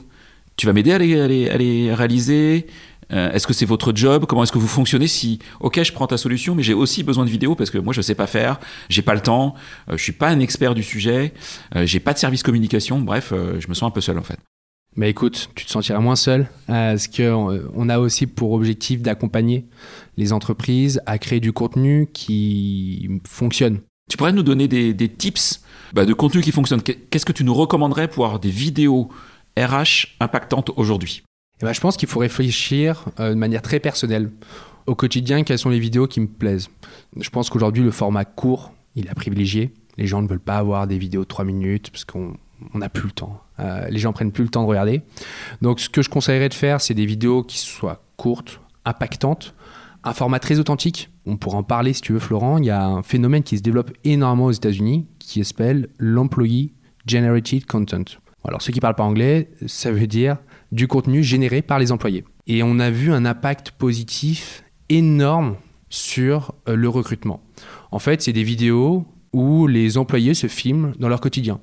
[0.55, 2.65] Tu vas m'aider à les, à les réaliser
[3.11, 4.25] Euh, est-ce que c'est votre job?
[4.27, 5.07] Comment est-ce que vous fonctionnez?
[5.07, 7.93] Si, ok, je prends ta solution, mais j'ai aussi besoin de vidéos parce que moi
[7.93, 9.55] je sais pas faire, j'ai pas le temps,
[9.89, 11.33] euh, je suis pas un expert du sujet,
[11.75, 12.99] euh, j'ai pas de service communication.
[12.99, 14.39] Bref, je me sens un peu seul en fait.
[14.95, 19.67] Mais écoute, tu te sentiras moins seul parce qu'on on a aussi pour objectif d'accompagner
[20.17, 23.81] les entreprises à créer du contenu qui fonctionne.
[24.09, 25.61] Tu pourrais nous donner des, tips
[25.93, 29.09] bah, de contenu qui fonctionne Qu'est-ce que tu nous recommanderais pour avoir des vidéos
[29.57, 31.23] RH impactantes aujourd'hui?
[31.61, 34.31] Eh ben, Je pense qu'il faut réfléchir euh, de manière très personnelle.
[34.85, 36.69] Au quotidien, quelles sont les vidéos qui me plaisent
[37.19, 39.73] Je pense qu'aujourd'hui, le format court, il est privilégié.
[39.97, 42.37] Les gens ne veulent pas avoir des vidéos de 3 minutes parce qu'on
[42.73, 43.41] n'a plus le temps.
[43.59, 45.01] Euh, les gens prennent plus le temps de regarder.
[45.61, 49.53] Donc, ce que je conseillerais de faire, c'est des vidéos qui soient courtes, impactantes,
[50.03, 51.09] un format très authentique.
[51.25, 52.59] On pourra en parler si tu veux, Florent.
[52.59, 56.73] Il y a un phénomène qui se développe énormément aux États-Unis qui s'appelle l'employee
[57.05, 58.03] generated content.
[58.45, 60.37] Alors, ceux qui ne parlent pas anglais, ça veut dire
[60.71, 62.25] du contenu généré par les employés.
[62.47, 65.55] Et on a vu un impact positif énorme
[65.89, 67.41] sur euh, le recrutement.
[67.91, 71.59] En fait, c'est des vidéos où les employés se filment dans leur quotidien.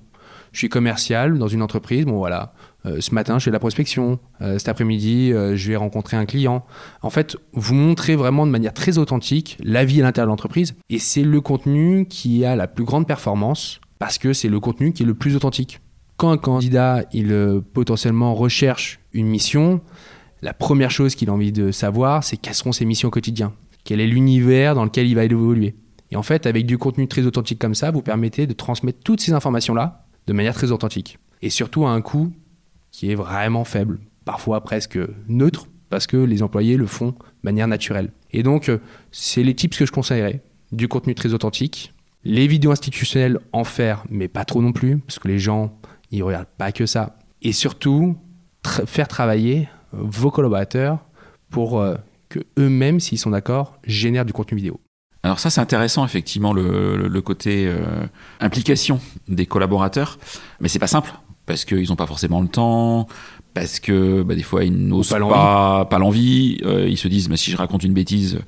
[0.53, 2.53] Je suis commercial dans une entreprise, bon voilà,
[2.87, 6.65] euh, ce matin je fais la prospection, euh, cet après-midi je vais rencontrer un client.
[7.03, 10.77] En fait, vous montrez vraiment de manière très authentique la vie à l'intérieur de l'entreprise
[10.91, 14.93] et c'est le contenu qui a la plus grande performance parce que c'est le contenu
[14.93, 15.81] qui est le plus authentique.
[16.17, 19.81] Quand un candidat, il euh, potentiellement recherche une mission,
[20.43, 23.53] la première chose qu'il a envie de savoir, c'est quelles seront ses missions au quotidien,
[23.83, 25.75] quel est l'univers dans lequel il va évoluer.
[26.11, 29.21] Et en fait, avec du contenu très authentique comme ça, vous permettez de transmettre toutes
[29.21, 31.19] ces informations-là de manière très authentique.
[31.43, 32.33] Et surtout à un coût
[32.93, 34.99] qui est vraiment faible, parfois presque
[35.29, 38.13] neutre, parce que les employés le font de manière naturelle.
[38.33, 38.79] Et donc, euh,
[39.11, 40.43] c'est les tips que je conseillerais.
[40.73, 41.93] Du contenu très authentique,
[42.25, 45.77] les vidéos institutionnelles en faire, mais pas trop non plus, parce que les gens
[46.15, 47.17] ils ne regardent pas que ça.
[47.43, 48.17] Et surtout,
[48.87, 50.99] faire travailler euh, vos collaborateurs
[51.51, 51.97] pour euh,
[52.29, 54.81] que eux-mêmes, s'ils sont d'accord, génèrent du contenu vidéo.
[55.23, 58.07] Alors ça, c'est intéressant, effectivement, le, côté euh,
[58.41, 60.19] implication des collaborateurs.
[60.61, 61.13] Mais c'est pas simple,
[61.47, 63.09] parce qu'ils n'ont pas forcément le temps,
[63.55, 66.59] parce que bah, des fois, ils n'osent pas, pas l'envie.
[66.65, 68.41] ils se disent, mais si je raconte une bêtise,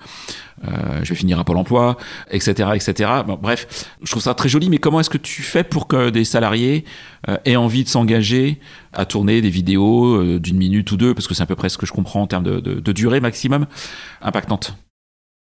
[0.64, 1.96] euh, je vais finir à Pôle emploi,
[2.30, 2.70] etc.
[2.74, 3.10] etc.
[3.40, 6.24] bref, je trouve ça très joli, mais comment est-ce que tu fais pour que des
[6.24, 6.84] salariés
[7.28, 8.58] euh, aient envie de s'engager
[8.92, 11.68] à tourner des vidéos euh, d'une minute ou deux, parce que c'est à peu près
[11.68, 13.66] ce que je comprends en termes de, durée maximum,
[14.22, 14.76] impactante?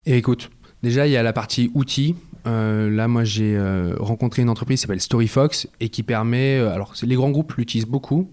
[0.05, 0.51] Et écoute,
[0.83, 2.15] déjà il y a la partie outils.
[2.45, 3.59] là, moi, j'ai
[3.99, 8.29] rencontré une entreprise qui s'appelle StoryFox et qui permet, alors les grands groupes l'utilisent beaucoup,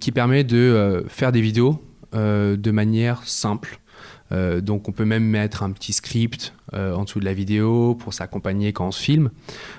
[0.00, 3.80] qui permet de faire des vidéos de manière simple.
[4.32, 7.94] Euh, donc on peut même mettre un petit script euh, en dessous de la vidéo
[7.94, 9.30] pour s'accompagner quand on se filme.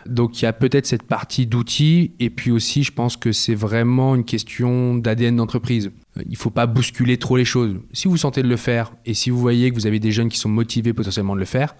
[0.05, 3.55] Donc il y a peut-être cette partie d'outils et puis aussi je pense que c'est
[3.55, 5.91] vraiment une question d'ADN d'entreprise.
[6.17, 7.75] Euh, il ne faut pas bousculer trop les choses.
[7.91, 10.29] Si vous sentez de le faire et si vous voyez que vous avez des jeunes
[10.29, 11.75] qui sont motivés potentiellement de le faire,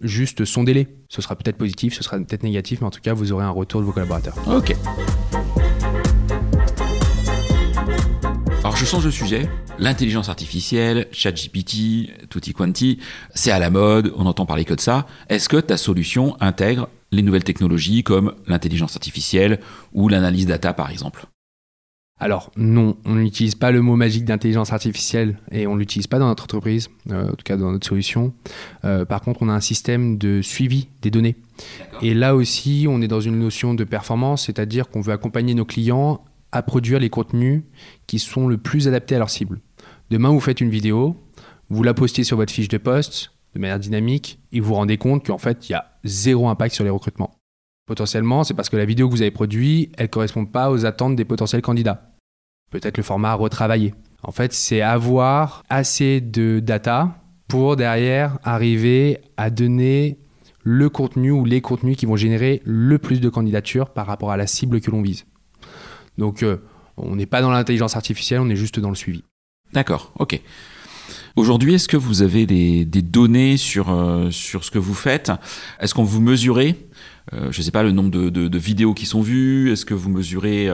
[0.00, 0.88] juste sondez-les.
[1.08, 3.50] Ce sera peut-être positif, ce sera peut-être négatif, mais en tout cas vous aurez un
[3.50, 4.36] retour de vos collaborateurs.
[4.48, 4.76] Ok.
[8.82, 9.48] Je change de sujet.
[9.78, 12.98] L'intelligence artificielle, ChatGPT, tutti quanti,
[13.32, 15.06] c'est à la mode, on entend parler que de ça.
[15.28, 19.60] Est-ce que ta solution intègre les nouvelles technologies comme l'intelligence artificielle
[19.92, 21.26] ou l'analyse data par exemple?
[22.18, 26.18] Alors non, on n'utilise pas le mot magique d'intelligence artificielle et on ne l'utilise pas
[26.18, 28.32] dans notre entreprise, euh, en tout cas dans notre solution.
[28.84, 31.36] Euh, par contre, on a un système de suivi des données.
[32.00, 35.64] Et là aussi, on est dans une notion de performance, c'est-à-dire qu'on veut accompagner nos
[35.64, 37.62] clients à produire les contenus
[38.06, 39.60] qui sont le plus adaptés à leur cible.
[40.10, 41.16] Demain, vous faites une vidéo,
[41.70, 44.98] vous la postez sur votre fiche de poste de manière dynamique et vous vous rendez
[44.98, 47.34] compte qu'en fait, il y a zéro impact sur les recrutements.
[47.86, 50.86] Potentiellement, c'est parce que la vidéo que vous avez produite, elle ne correspond pas aux
[50.86, 52.12] attentes des potentiels candidats.
[52.70, 53.94] Peut-être le format à retravailler.
[54.22, 57.16] En fait, c'est avoir assez de data
[57.48, 60.18] pour derrière arriver à donner
[60.62, 64.36] le contenu ou les contenus qui vont générer le plus de candidatures par rapport à
[64.36, 65.26] la cible que l'on vise.
[66.18, 66.58] Donc, euh,
[66.96, 69.24] on n'est pas dans l'intelligence artificielle, on est juste dans le suivi.
[69.72, 70.40] D'accord, ok.
[71.34, 75.32] Aujourd'hui, est-ce que vous avez des, données sur, euh, sur ce que vous faites?
[75.80, 76.76] Est-ce qu'on vous mesurez
[77.32, 79.72] euh, Je ne sais pas, le nombre de, vidéos qui sont vues?
[79.72, 80.68] Est-ce que vous mesurez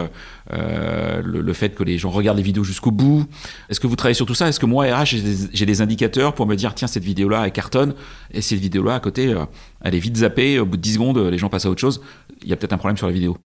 [0.51, 3.25] le, fait que les gens regardent les vidéos jusqu'au bout?
[3.69, 4.49] Est-ce que vous travaillez sur tout ça?
[4.49, 5.15] Est-ce que moi, RH,
[5.53, 7.95] j'ai des, indicateurs pour me dire, tiens, cette vidéo-là, elle cartonne,
[8.33, 9.33] et cette vidéo-là, à côté,
[9.81, 12.03] elle est vite zappée, au bout de 10 secondes, les gens passent à autre chose?
[12.43, 13.39] Il y a peut-être un problème sur la vidéo.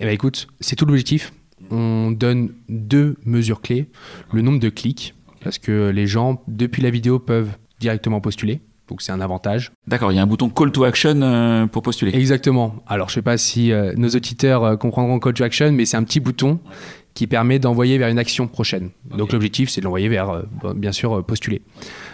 [0.00, 1.32] Eh bien écoute, c'est tout l'objectif.
[1.70, 3.88] On donne deux mesures clés.
[4.32, 8.60] Le nombre de clics, parce que les gens, depuis la vidéo, peuvent directement postuler.
[8.88, 9.72] Donc c'est un avantage.
[9.86, 12.14] D'accord, il y a un bouton call to action euh, pour postuler.
[12.14, 12.76] Exactement.
[12.86, 15.84] Alors je ne sais pas si euh, nos auditeurs euh, comprendront call to action, mais
[15.84, 16.60] c'est un petit bouton
[17.12, 18.90] qui permet d'envoyer vers une action prochaine.
[19.16, 20.44] Donc l'objectif, c'est de l'envoyer vers,
[20.76, 21.62] bien sûr, postuler.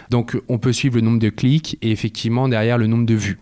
[0.09, 3.37] Donc on peut suivre le nombre de clics et effectivement derrière le nombre de vues.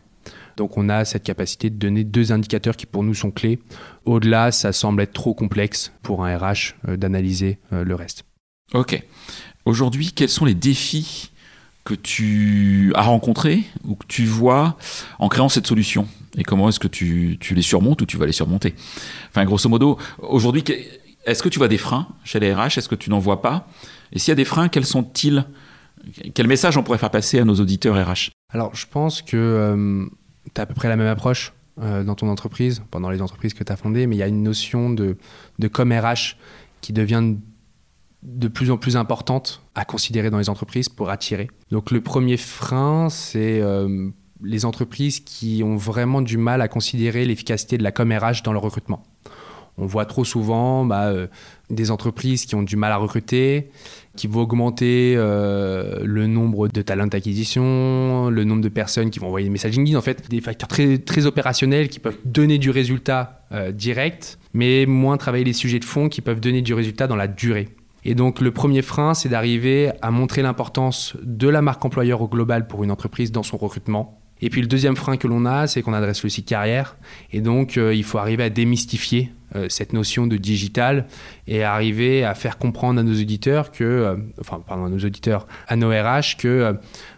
[0.57, 3.59] Donc on a cette capacité de donner deux indicateurs qui pour nous sont clés.
[4.05, 8.25] Au-delà, ça semble être trop complexe pour un RH euh, d'analyser le reste.
[8.73, 9.01] Ok.
[9.65, 11.31] Aujourd'hui, quels sont les défis
[11.83, 14.77] que tu as rencontrés ou que tu vois
[15.19, 16.07] en créant cette solution?
[16.37, 18.73] Et comment est-ce que tu, les surmontes ou tu vas les surmonter?
[19.29, 20.63] Enfin, grosso modo, aujourd'hui,
[21.25, 23.67] est-ce que tu vois des freins chez les RH Est-ce que tu n'en vois pas?
[24.11, 25.45] Et s'il y a des freins, quels sont-ils?
[26.33, 30.05] Quel message on pourrait faire passer à nos auditeurs RH Alors, je pense que euh,
[30.53, 33.53] tu as à peu près la même approche euh, dans ton entreprise, pendant les entreprises
[33.53, 35.17] que tu as fondées, mais il y a une notion de,
[35.59, 36.37] de com RH
[36.81, 37.35] qui devient
[38.23, 41.49] de plus en plus importante à considérer dans les entreprises pour attirer.
[41.71, 44.09] Donc le premier frein, c'est euh,
[44.41, 48.53] les entreprises qui ont vraiment du mal à considérer l'efficacité de la com RH dans
[48.53, 49.03] leur recrutement.
[49.77, 51.27] On voit trop souvent bah, euh,
[51.69, 53.71] des entreprises qui ont du mal à recruter,
[54.15, 59.27] qui vont augmenter euh, le nombre de talents d'acquisition, le nombre de personnes qui vont
[59.27, 62.69] envoyer des messages LinkedIn, en fait, des facteurs très, très opérationnels qui peuvent donner du
[62.69, 63.39] résultat
[63.71, 67.27] direct, mais moins travailler les sujets de fond qui peuvent donner du résultat dans la
[67.27, 67.69] durée.
[68.05, 72.27] Et donc le premier frein, c'est d'arriver à montrer l'importance de la marque employeur au
[72.27, 74.22] global pour une entreprise dans son recrutement.
[74.43, 76.97] Et puis le deuxième frein que l'on a, c'est qu'on adresse le site carrière.
[77.31, 81.07] Et donc euh, il faut arriver à démystifier euh, cette notion de digital
[81.47, 85.77] et arriver à faire comprendre à nos auditeurs euh, enfin pardon, à nos auditeurs, à
[85.77, 86.75] nos RH que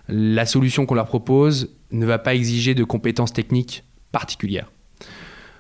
[0.08, 4.72] la solution qu'on leur propose ne va pas exiger de compétences techniques particulières.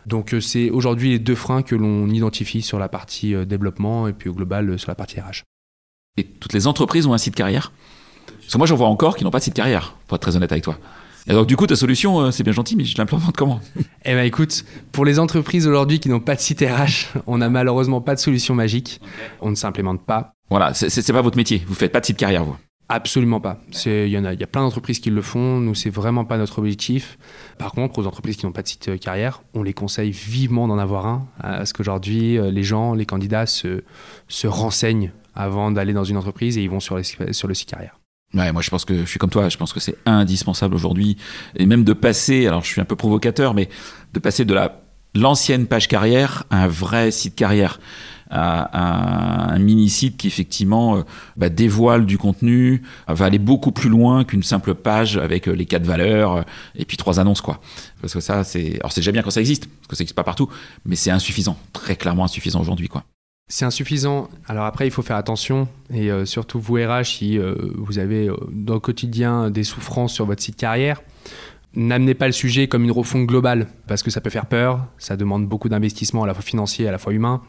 [0.06, 4.30] Donc c'est aujourd'hui les deux freins que l'on identifie sur la partie développement et puis
[4.30, 5.41] au global sur la partie RH.
[6.17, 7.71] Et toutes les entreprises ont un site carrière?
[8.28, 10.36] Parce que moi j'en vois encore qui n'ont pas de site carrière, pour être très
[10.36, 10.78] honnête avec toi.
[11.27, 13.59] Et donc du coup ta solution c'est bien gentil mais je l'implémente comment?
[14.05, 17.49] Eh ben écoute, pour les entreprises aujourd'hui qui n'ont pas de site RH, on n'a
[17.49, 19.01] malheureusement pas de solution magique.
[19.41, 20.33] On ne s'implémente pas.
[20.51, 22.55] Voilà, c'est pas votre métier, vous faites pas de site carrière vous?
[22.88, 23.59] Absolument pas.
[23.85, 25.59] Il y en a, il y a plein d'entreprises qui le font.
[25.59, 27.17] Nous, c'est vraiment pas notre objectif.
[27.57, 30.67] Par contre, aux entreprises qui n'ont pas de site euh, carrière, on les conseille vivement
[30.67, 33.83] d'en avoir un, euh, parce qu'aujourd'hui, euh, les gens, les candidats se,
[34.27, 37.97] se renseignent avant d'aller dans une entreprise et ils vont sur, sur le site carrière.
[38.33, 41.15] Ouais, moi je pense que je suis comme toi, je pense que c'est indispensable aujourd'hui
[41.55, 43.69] et même de passer, alors je suis un peu provocateur, mais
[44.13, 44.81] de passer de la
[45.15, 47.79] l'ancienne page carrière à un vrai site carrière
[48.29, 51.03] à, un mini-site qui effectivement euh,
[51.38, 55.65] bah, dévoile du contenu, va aller beaucoup plus loin qu'une simple page avec euh, les
[55.65, 56.41] quatre valeurs euh,
[56.75, 57.61] et puis trois annonces quoi.
[58.01, 60.15] Parce que ça c'est, alors c'est déjà bien quand ça existe, parce que ça n'existe
[60.15, 60.49] pas partout,
[60.85, 63.03] mais c'est insuffisant, très clairement insuffisant aujourd'hui quoi.
[63.47, 64.27] C'est insuffisant.
[64.47, 65.67] Alors après, il faut faire attention.
[65.93, 67.39] Et surtout, vous RH, si
[67.75, 71.01] vous avez dans le quotidien des souffrances sur votre site carrière,
[71.77, 75.17] N'amenez pas le sujet comme une refonte globale, parce que ça peut faire peur, ça
[75.17, 77.41] demande beaucoup d'investissement à la fois financier, à la fois humain.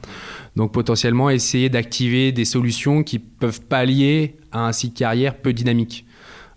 [0.56, 6.06] Donc potentiellement, essayez d'activer des solutions qui peuvent pallier à un site carrière peu dynamique,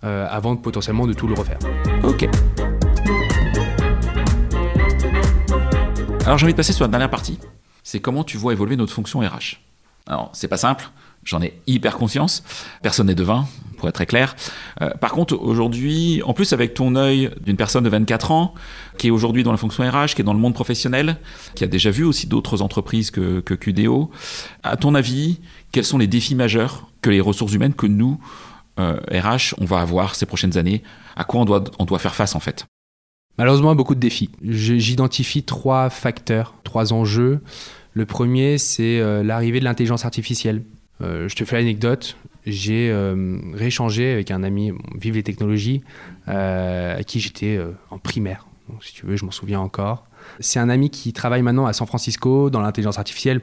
[0.04, 1.60] euh, avant de, potentiellement de tout le refaire.
[2.04, 2.28] Ok.
[6.26, 7.38] Alors j'ai envie de passer sur la dernière partie,
[7.84, 9.60] c'est comment tu vois évoluer notre fonction RH.
[10.08, 10.90] Alors c'est pas simple,
[11.26, 12.44] J'en ai hyper conscience.
[12.82, 13.46] Personne n'est devin,
[13.78, 14.36] pour être très clair.
[14.82, 18.54] Euh, par contre, aujourd'hui, en plus avec ton œil d'une personne de 24 ans,
[18.98, 21.18] qui est aujourd'hui dans la fonction RH, qui est dans le monde professionnel,
[21.56, 24.10] qui a déjà vu aussi d'autres entreprises que, que QDO,
[24.64, 25.40] à ton avis,
[25.72, 28.20] quels sont les défis majeurs que les ressources humaines, que nous,
[28.80, 30.84] euh, RH, on va avoir ces prochaines années?
[31.18, 32.66] À quoi on doit, on doit faire face en fait?
[33.40, 34.30] Malheureusement, beaucoup de défis.
[34.44, 37.40] J'identifie trois facteurs, trois enjeux.
[37.94, 40.62] Le premier, c'est euh, l'arrivée de l'intelligence artificielle.
[41.02, 42.18] Euh, je te fais l'anecdote.
[42.46, 45.84] J'ai euh, rééchangé avec un ami, Vive les technologies,
[46.28, 47.58] à qui j'étais
[47.90, 48.46] en primaire.
[48.82, 50.06] si tu veux, je m'en souviens encore.
[50.42, 53.40] C'est un ami qui travaille maintenant à San Francisco dans l'intelligence artificielle.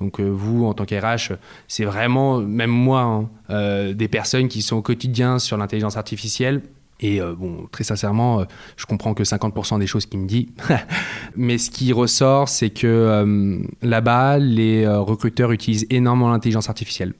[0.00, 1.32] Donc vous, en tant qu'RH,
[1.68, 6.62] c'est vraiment, même moi, hein, des personnes qui sont au quotidien sur l'intelligence artificielle.
[7.00, 8.44] Et bon, très sincèrement,
[8.76, 10.48] je comprends que 50% des choses qu'il me dit.
[11.36, 17.12] Mais ce qui ressort, c'est que là-bas, les recruteurs utilisent énormément l'intelligence artificielle.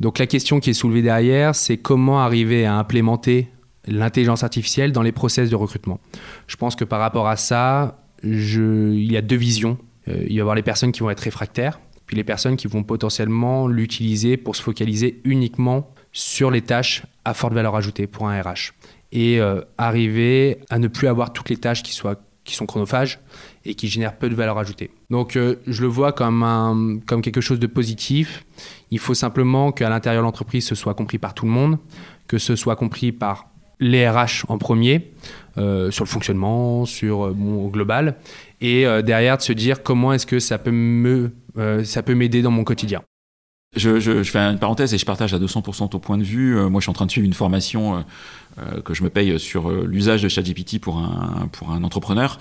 [0.00, 3.48] Donc la question qui est soulevée derrière, c'est comment arriver à implémenter
[3.86, 6.00] l'intelligence artificielle dans les process de recrutement.
[6.46, 9.78] Je pense que par rapport à ça, il y a deux visions.
[10.06, 12.82] il va y avoir les personnes qui vont être réfractaires, puis les personnes qui vont
[12.82, 18.40] potentiellement l'utiliser pour se focaliser uniquement sur les tâches à forte valeur ajoutée pour un
[18.40, 18.72] RH
[19.12, 23.20] et euh, arriver à ne plus avoir toutes les tâches qui, soient, qui sont chronophages
[23.64, 24.90] et qui génèrent peu de valeur ajoutée.
[25.10, 28.44] Donc euh, je le vois comme, un, comme quelque chose de positif.
[28.90, 31.78] Il faut simplement qu'à l'intérieur de l'entreprise, ce soit compris par tout le monde,
[32.26, 33.48] que ce soit compris par
[33.80, 35.10] les RH en premier,
[35.56, 38.16] sur le fonctionnement, sur mon global,
[38.60, 41.32] et derrière de se dire comment est-ce que ça peut me
[41.82, 43.02] ça peut m'aider dans mon quotidien.
[43.74, 46.56] Je, je, fais une parenthèse et je partage à 200% ton point de vue.
[46.68, 48.00] moi, je suis en train de suivre une formation euh,
[48.84, 52.38] que je me paye sur euh, l'usage de ChatGPT pour un pour un entrepreneur.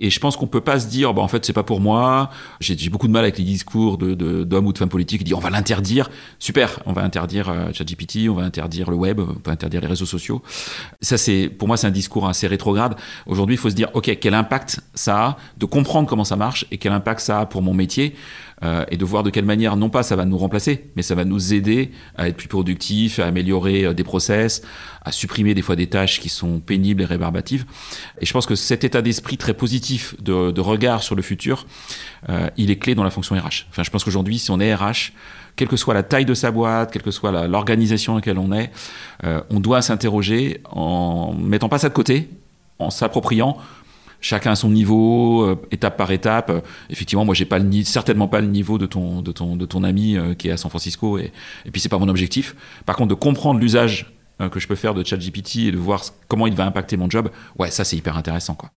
[0.00, 2.30] Et je pense qu'on peut pas se dire, bah, en fait, c'est pas pour moi.
[2.60, 5.34] J'ai beaucoup de mal avec les discours de d'hommes ou de femmes politiques qui disent,
[5.34, 6.10] on va l'interdire.
[6.38, 9.86] Super, on va interdire euh, ChatGPT, on va interdire le web, on va interdire les
[9.86, 10.42] réseaux sociaux.
[11.00, 12.96] Ça, c'est pour moi, c'est un discours assez rétrograde.
[13.26, 16.66] Aujourd'hui, il faut se dire, ok, quel impact ça a de comprendre comment ça marche
[16.70, 18.14] et quel impact ça a pour mon métier.
[18.62, 21.16] Euh, et de voir de quelle manière, non pas ça va nous remplacer, mais ça
[21.16, 24.62] va nous aider à être plus productifs, à améliorer des process,
[25.04, 27.64] à supprimer des fois des tâches qui sont pénibles et rébarbatives.
[28.20, 31.66] Et je pense que cet état d'esprit très positif de, regard sur le futur,
[32.28, 33.66] euh, il est clé dans la fonction RH.
[33.70, 35.12] Enfin, je pense qu'aujourd'hui, si on est RH,
[35.56, 38.52] quelle que soit la taille de sa boîte, quelle que soit l'organisation dans laquelle on
[38.52, 38.70] est,
[39.24, 42.28] euh, on doit s'interroger en mettant pas ça de côté,
[42.78, 43.56] en s'appropriant
[44.20, 46.50] chacun à son niveau, euh, étape par étape.
[46.88, 50.16] effectivement, moi, j'ai pas certainement pas le niveau de ton, de ton, de ton ami
[50.38, 51.30] qui est à San Francisco, et,
[51.66, 52.56] et puis c'est pas mon objectif.
[52.86, 56.46] Par contre, de comprendre l'usage que je peux faire de ChatGPT et de voir comment
[56.46, 58.70] il va impacter mon job, ouais, ça c'est hyper intéressant, quoi.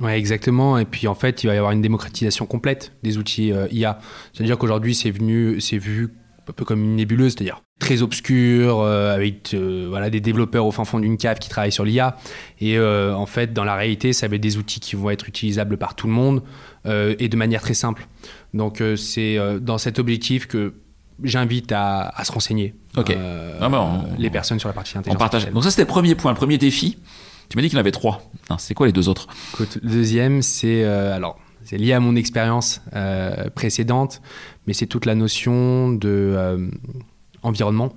[0.00, 0.78] Ouais, exactement.
[0.78, 3.98] Et puis en fait, il va y avoir une démocratisation complète des outils euh, IA.
[4.32, 6.14] C'est-à-dire qu'aujourd'hui, c'est venu, c'est vu
[6.48, 10.84] un peu comme une nébuleuse, c'est-à-dire très obscur, euh, avec voilà des développeurs au fin
[10.84, 12.16] fond d'une cave qui travaillent sur l'IA.
[12.60, 15.76] Et en fait, dans la réalité, ça va être des outils qui vont être utilisables
[15.76, 16.42] par tout le monde
[16.86, 18.06] et de manière très simple.
[18.52, 20.74] Donc c'est dans cet objectif que
[21.22, 22.74] j'invite à, se renseigner.
[22.96, 23.10] Ok.
[23.10, 25.18] Euh, ah, les personnes sur la partie intelligence.
[25.18, 25.50] partage.
[25.50, 26.98] Donc ça c'était le premier point, le premier défi.
[27.48, 28.22] Tu m'as dit qu'il y en avait trois.
[28.58, 29.26] C'est quoi les deux autres?
[29.58, 34.22] Le deuxième, c'est euh, alors c'est lié à mon expérience euh, précédente,
[34.66, 36.70] mais c'est toute la notion de
[37.42, 37.92] environnement,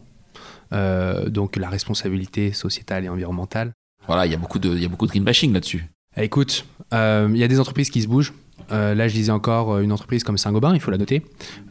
[0.72, 3.74] donc la responsabilité sociétale et environnementale.
[4.08, 5.90] Voilà, il y a beaucoup de il y a beaucoup de greenbashing là-dessus.
[6.18, 8.34] Écoute, il y a des entreprises qui se bougent.
[8.72, 11.24] Euh, là, je disais encore euh, une entreprise comme Saint-Gobain, il faut la noter,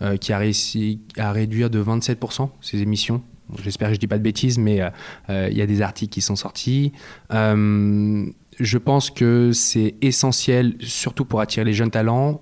[0.02, 3.22] euh, qui a réussi à réduire de 27% ses émissions.
[3.62, 4.80] J'espère que je ne dis pas de bêtises, mais
[5.28, 6.92] il y a des articles qui sont sortis.
[7.30, 12.40] je pense que c'est essentiel, surtout pour attirer les jeunes talents,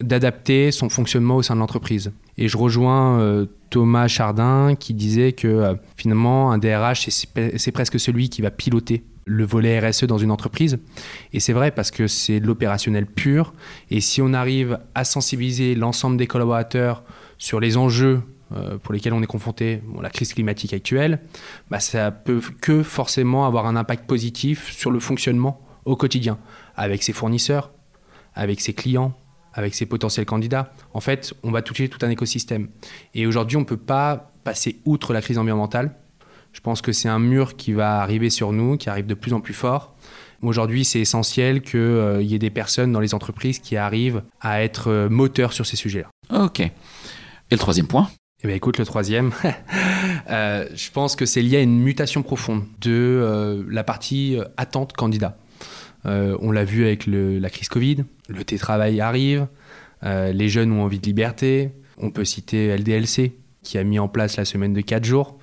[0.00, 2.10] d'adapter son fonctionnement au sein de l'entreprise.
[2.36, 8.42] Et je rejoins Thomas Chardin qui disait que finalement, un DRH, c'est presque celui qui
[8.42, 10.78] va piloter le volet RSE dans une entreprise.
[11.32, 13.52] Et c'est vrai parce que c'est de l'opérationnel pur.
[13.90, 17.02] Et si on arrive à sensibiliser l'ensemble des collaborateurs
[17.38, 21.20] sur les enjeux euh, pour lesquels on est confronté, la crise climatique actuelle,
[21.70, 26.38] bah, ça peut que forcément avoir un impact positif sur le fonctionnement au quotidien,
[26.76, 27.70] avec ses fournisseurs,
[28.34, 29.16] avec ses clients,
[29.52, 30.72] avec ses potentiels candidats.
[30.94, 32.68] En fait, on va toucher tout un écosystème.
[33.14, 35.94] Et aujourd'hui, on ne peut pas passer outre la crise environnementale
[36.52, 39.32] je pense que c'est un mur qui va arriver sur nous, qui arrive de plus
[39.32, 39.94] en plus fort.
[40.42, 44.62] Aujourd'hui, c'est essentiel qu'il euh, y ait des personnes dans les entreprises qui arrivent à
[44.62, 46.08] être euh, moteurs sur ces sujets-là.
[46.44, 46.60] Ok.
[46.60, 46.72] Et
[47.50, 48.08] le troisième point?
[48.42, 49.32] Eh bien, écoute, le troisième,
[50.30, 55.36] euh, je pense que c'est lié à une mutation profonde de la partie attente candidat.
[56.06, 59.46] on l'a vu avec la crise Covid, le télétravail arrive,
[60.02, 61.72] les jeunes ont envie de liberté.
[61.98, 63.32] On peut citer LDLC,
[63.62, 65.38] qui a mis en place la semaine de 4 jours.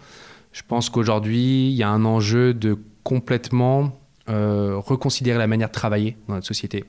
[0.57, 3.91] Je pense qu'aujourd'hui, il y a un enjeu de complètement
[4.27, 6.83] euh, reconsidérer la manière de travailler dans notre société.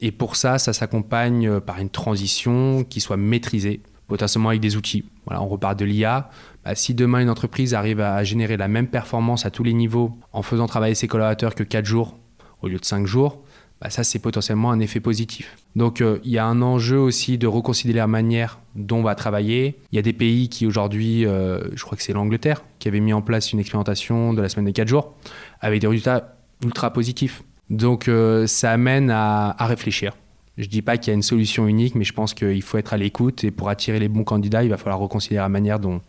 [0.00, 4.76] Et pour ça, ça s'accompagne euh, par une transition qui soit maîtrisée, potentiellement avec des
[4.76, 5.04] outils.
[5.26, 6.30] Voilà, on repart de l'IA.
[6.64, 10.16] Bah, si demain une entreprise arrive à générer la même performance à tous les niveaux
[10.32, 12.16] en faisant travailler ses collaborateurs que 4 jours
[12.62, 13.41] au lieu de 5 jours,
[13.82, 15.56] bah, ça c'est potentiellement un effet positif.
[15.74, 19.16] Donc euh, il y a un enjeu aussi de reconsidérer la manière dont on va
[19.16, 19.76] travailler.
[19.90, 23.00] Il y a des pays qui aujourd'hui, euh, je crois que c'est l'Angleterre, qui avait
[23.00, 25.14] mis en place une expérimentation de la semaine des 4 jours
[25.60, 27.42] avec des résultats ultra positifs.
[27.70, 30.12] Donc euh, ça amène à, réfléchir.
[30.58, 32.78] Je ne dis pas qu'il y a une solution unique, mais je pense qu'il faut
[32.78, 35.80] être à l'écoute et pour attirer les bons candidats, il va falloir reconsidérer la manière
[35.80, 36.00] dont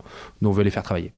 [0.42, 1.12] on veut les faire travailler.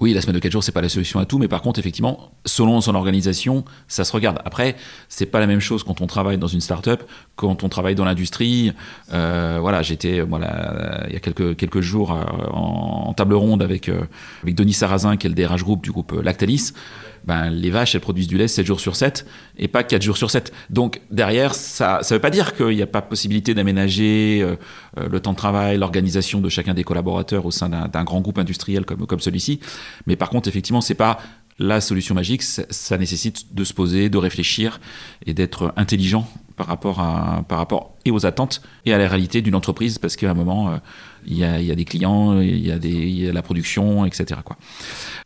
[0.00, 1.78] Oui, la semaine de 4 jours, c'est pas la solution à tout, mais par contre,
[1.78, 4.40] effectivement, selon son organisation, ça se regarde.
[4.44, 4.74] Après,
[5.08, 7.04] c'est pas la même chose quand on travaille dans une start-up,
[7.36, 8.72] quand on travaille dans l'industrie.
[9.12, 13.88] Euh, voilà, j'étais, voilà, il y a quelques, quelques jours euh, en, table ronde avec,
[13.88, 14.02] euh,
[14.42, 16.72] avec Denis Sarrazin, qui est le DRH groupe du groupe Lactalis
[17.26, 20.16] ben, les vaches, elles produisent du lait 7 jours sur 7 et pas 4 jours
[20.16, 20.52] sur 7.
[20.70, 24.56] Donc derrière, ça ne veut pas dire qu'il n'y a pas possibilité d'aménager euh,
[24.98, 28.38] euh, le temps de travail, l'organisation de chacun des collaborateurs au sein d'un grand groupe
[28.38, 29.60] industriel comme, comme celui-ci.
[30.06, 31.18] Mais par contre, effectivement, c'est pas
[31.58, 34.80] la solution magique, ça, nécessite de se poser, de réfléchir
[35.24, 39.40] et d'être intelligent par rapport, à, par rapport et aux attentes et à la réalité
[39.40, 40.76] d'une entreprise, parce qu'à un moment, euh,
[41.26, 44.40] il y, a, des clients, il y a, des, la production, etc.
[44.44, 44.56] Quoi.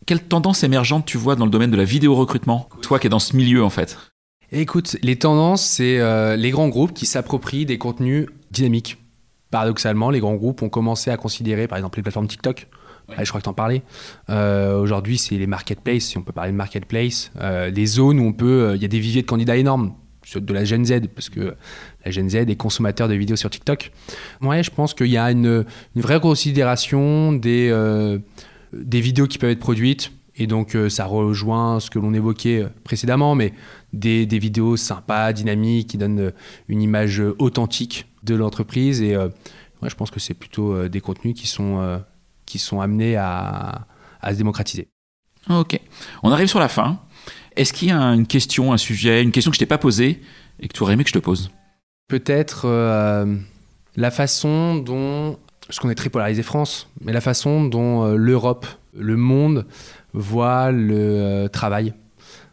[0.07, 3.11] Quelle tendance émergente tu vois dans le domaine de la vidéo recrutement, toi qui es
[3.11, 3.99] dans ce milieu en fait?
[4.51, 8.97] Écoute, les tendances, c'est euh, les grands groupes qui s'approprient des contenus dynamiques.
[9.51, 12.67] Paradoxalement, les grands groupes ont commencé à considérer, par exemple, les plateformes TikTok,
[13.17, 13.83] je crois que tu en parlais.
[14.31, 18.25] Euh, aujourd'hui, c'est les marketplaces, si on peut parler de marketplace, euh, les zones où
[18.25, 18.69] on peut.
[18.69, 19.95] Euh, il y a des viviers de candidats énormes
[20.37, 21.55] de la Gen Z, parce que
[22.05, 23.93] la Gen Z est consommateur de vidéos sur TikTok.
[24.41, 25.65] Ouais, je pense qu'il y a une,
[25.97, 27.73] vraie considération des,
[28.73, 30.13] des vidéos qui peuvent être produites.
[30.41, 33.53] Et donc, ça rejoint ce que l'on évoquait précédemment, mais
[33.93, 36.33] des, vidéos sympas, dynamiques, qui donnent
[36.69, 39.03] une image authentique de l'entreprise.
[39.03, 39.31] Et ouais,
[39.89, 42.01] je pense que c'est plutôt des contenus qui sont
[42.49, 43.87] qui sont amenés à,
[44.25, 44.89] se démocratiser.
[45.51, 45.79] Ok.
[46.23, 46.99] On arrive sur la fin.
[47.59, 50.23] Est-ce qu'il y a une question, un sujet, une question que je t'ai pas posée
[50.61, 51.51] et que tu aurais aimé que je te pose?
[52.07, 53.37] Peut-être euh,
[53.97, 55.37] la façon dont,
[55.67, 58.65] parce qu'on est très polarisé France, mais la façon dont euh, l'Europe,
[58.97, 59.67] le monde
[60.13, 61.95] voit le euh, travail.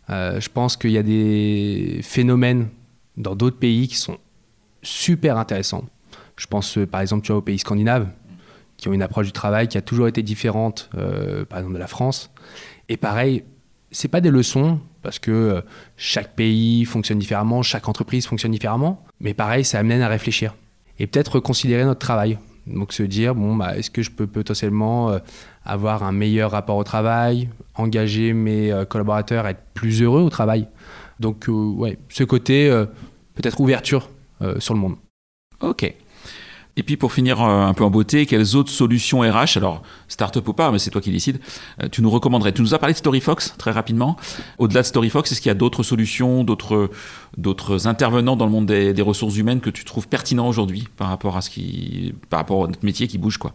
[0.09, 2.69] je pense qu'il y a des phénomènes
[3.15, 4.17] dans d'autres pays qui sont
[4.81, 5.85] super intéressants.
[6.35, 8.07] Je pense par exemple tu vois, aux pays scandinaves
[8.77, 10.89] qui ont une approche du travail qui a toujours été différente,
[11.49, 12.31] par exemple de la France.
[12.89, 13.43] Et pareil,
[13.91, 15.61] c'est pas des leçons parce que euh,
[15.95, 20.55] chaque pays fonctionne différemment, chaque entreprise fonctionne différemment, mais pareil, ça amène à réfléchir
[20.99, 22.37] et peut-être reconsidérer notre travail.
[22.67, 25.19] Donc se dire bon bah est-ce que je peux potentiellement euh,
[25.63, 30.67] avoir un meilleur rapport au travail, engager mes collaborateurs à être plus heureux au travail?
[31.19, 32.69] Donc ouais, ce côté
[33.35, 34.09] peut-être ouverture
[34.59, 34.95] sur le monde.
[35.61, 35.93] Ok.
[36.77, 40.47] Et puis pour finir euh, un peu en beauté, quelles autres solutions RH, alors start-up
[40.47, 41.39] ou pas, mais c'est toi qui décides,
[41.81, 42.51] euh, tu nous recommanderais?
[42.51, 44.17] Tu nous as parlé de StoryFox très rapidement.
[44.57, 46.89] Au-delà de StoryFox, est-ce qu'il y a d'autres solutions, d'autres,
[47.87, 51.41] intervenants dans le monde des, ressources humaines que tu trouves pertinents aujourd'hui par rapport à
[51.41, 53.53] ce qui, par rapport à notre métier qui bouge quoi?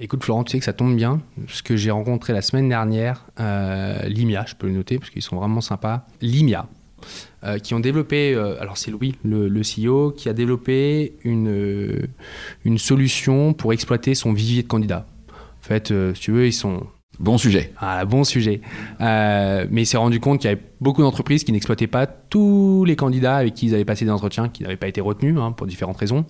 [0.00, 3.24] Écoute Florent, tu sais que ça tombe bien, parce que j'ai rencontré la semaine dernière
[3.40, 6.06] euh, Limia, je peux le noter parce qu'ils sont vraiment sympas.
[6.20, 6.66] Limia,
[7.44, 12.06] euh, qui ont développé, euh, alors c'est Louis, le, CEO, qui a développé une, euh,
[12.64, 15.06] une solution pour exploiter son vivier de candidats.
[15.30, 16.86] En fait, si tu veux, ils sont...
[17.20, 17.72] Bon sujet.
[17.78, 18.60] Ah, bon sujet.
[18.98, 22.96] mais il s'est rendu compte qu'il y avait beaucoup d'entreprises qui n'exploitaient pas tous les
[22.96, 25.66] candidats avec qui ils avaient passé des entretiens, qui n'avaient pas été retenus hein, pour
[25.66, 26.24] différentes raisons.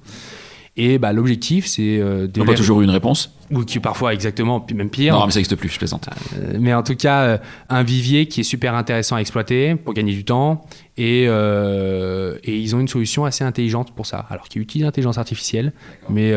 [0.77, 2.01] Et bah, l'objectif, c'est.
[2.01, 2.43] Euh, de.
[2.43, 5.15] pas toujours eu une réponse Ou qui parfois, exactement, même pire.
[5.15, 6.09] Non, mais ça n'existe plus, je plaisante.
[6.37, 9.95] Euh, mais en tout cas, euh, un vivier qui est super intéressant à exploiter pour
[9.95, 10.67] gagner du temps.
[10.97, 14.27] Et, euh, et ils ont une solution assez intelligente pour ça.
[14.31, 15.73] Alors, qui utilise l'intelligence artificielle,
[16.09, 16.33] mais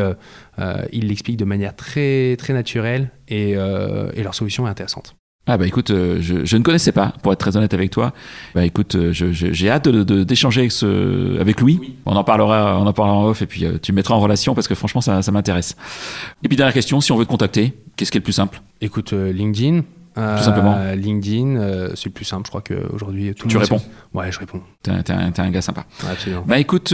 [0.92, 5.17] ils l'expliquent de manière très, très naturelle et, et leur solution est intéressante.
[5.50, 8.12] Ah bah écoute, euh, je, je, ne connaissais pas, pour être très honnête avec toi.
[8.54, 11.96] Bah écoute, euh, j'ai hâte d'échanger de, avec, ce, avec Louis.
[12.04, 14.20] On en parlera, on en parlera en off et puis euh, tu me mettras en
[14.20, 15.74] relation parce que franchement ça, ça m'intéresse.
[16.42, 18.60] Et puis dernière question, si on veut te contacter, qu'est-ce qui est le plus simple?
[18.82, 19.84] Écoute, LinkedIn.
[20.14, 20.76] Tout simplement.
[20.96, 22.42] LinkedIn, c'est le plus simple.
[22.46, 23.68] Je crois qu'aujourd'hui, tout tu le monde.
[23.68, 24.60] Tu réponds Ouais, je réponds.
[24.82, 25.84] T'es un, un, gars sympa.
[26.10, 26.42] absolument.
[26.44, 26.92] Bah écoute,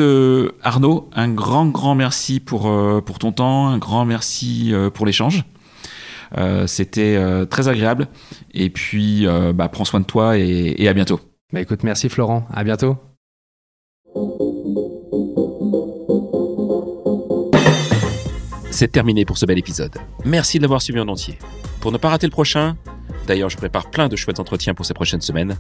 [0.63, 2.71] Arnaud, un grand, grand merci pour,
[3.03, 5.45] pour ton temps, un grand merci pour l'échange.
[6.37, 8.09] Euh, c'était euh, très agréable.
[8.53, 11.21] Et puis, euh, bah, prends soin de toi et, à bientôt.
[11.53, 12.47] Bah, écoute, merci Florent.
[12.53, 12.97] À bientôt.
[18.71, 19.97] C'est terminé pour ce bel épisode.
[20.25, 21.39] Merci de l'avoir suivi en entier.
[21.81, 22.77] Pour ne pas rater le prochain,
[23.29, 25.57] d'ailleurs je prépare plein de chouettes entretiens pour ces prochaines semaines,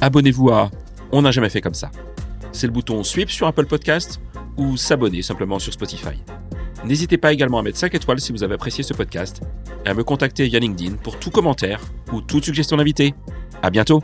[0.00, 0.68] abonnez-vous à
[1.12, 1.92] On n'a jamais fait comme ça.
[2.50, 4.20] C'est le bouton Sweep sur Apple Podcast
[4.56, 6.16] ou s'abonner simplement sur Spotify.
[6.84, 9.42] N'hésitez pas également à mettre 5 étoiles si vous avez apprécié ce podcast
[9.84, 11.80] et à me contacter via LinkedIn pour tout commentaire
[12.12, 13.14] ou toute suggestion d'invité.
[13.62, 14.02] À bientôt!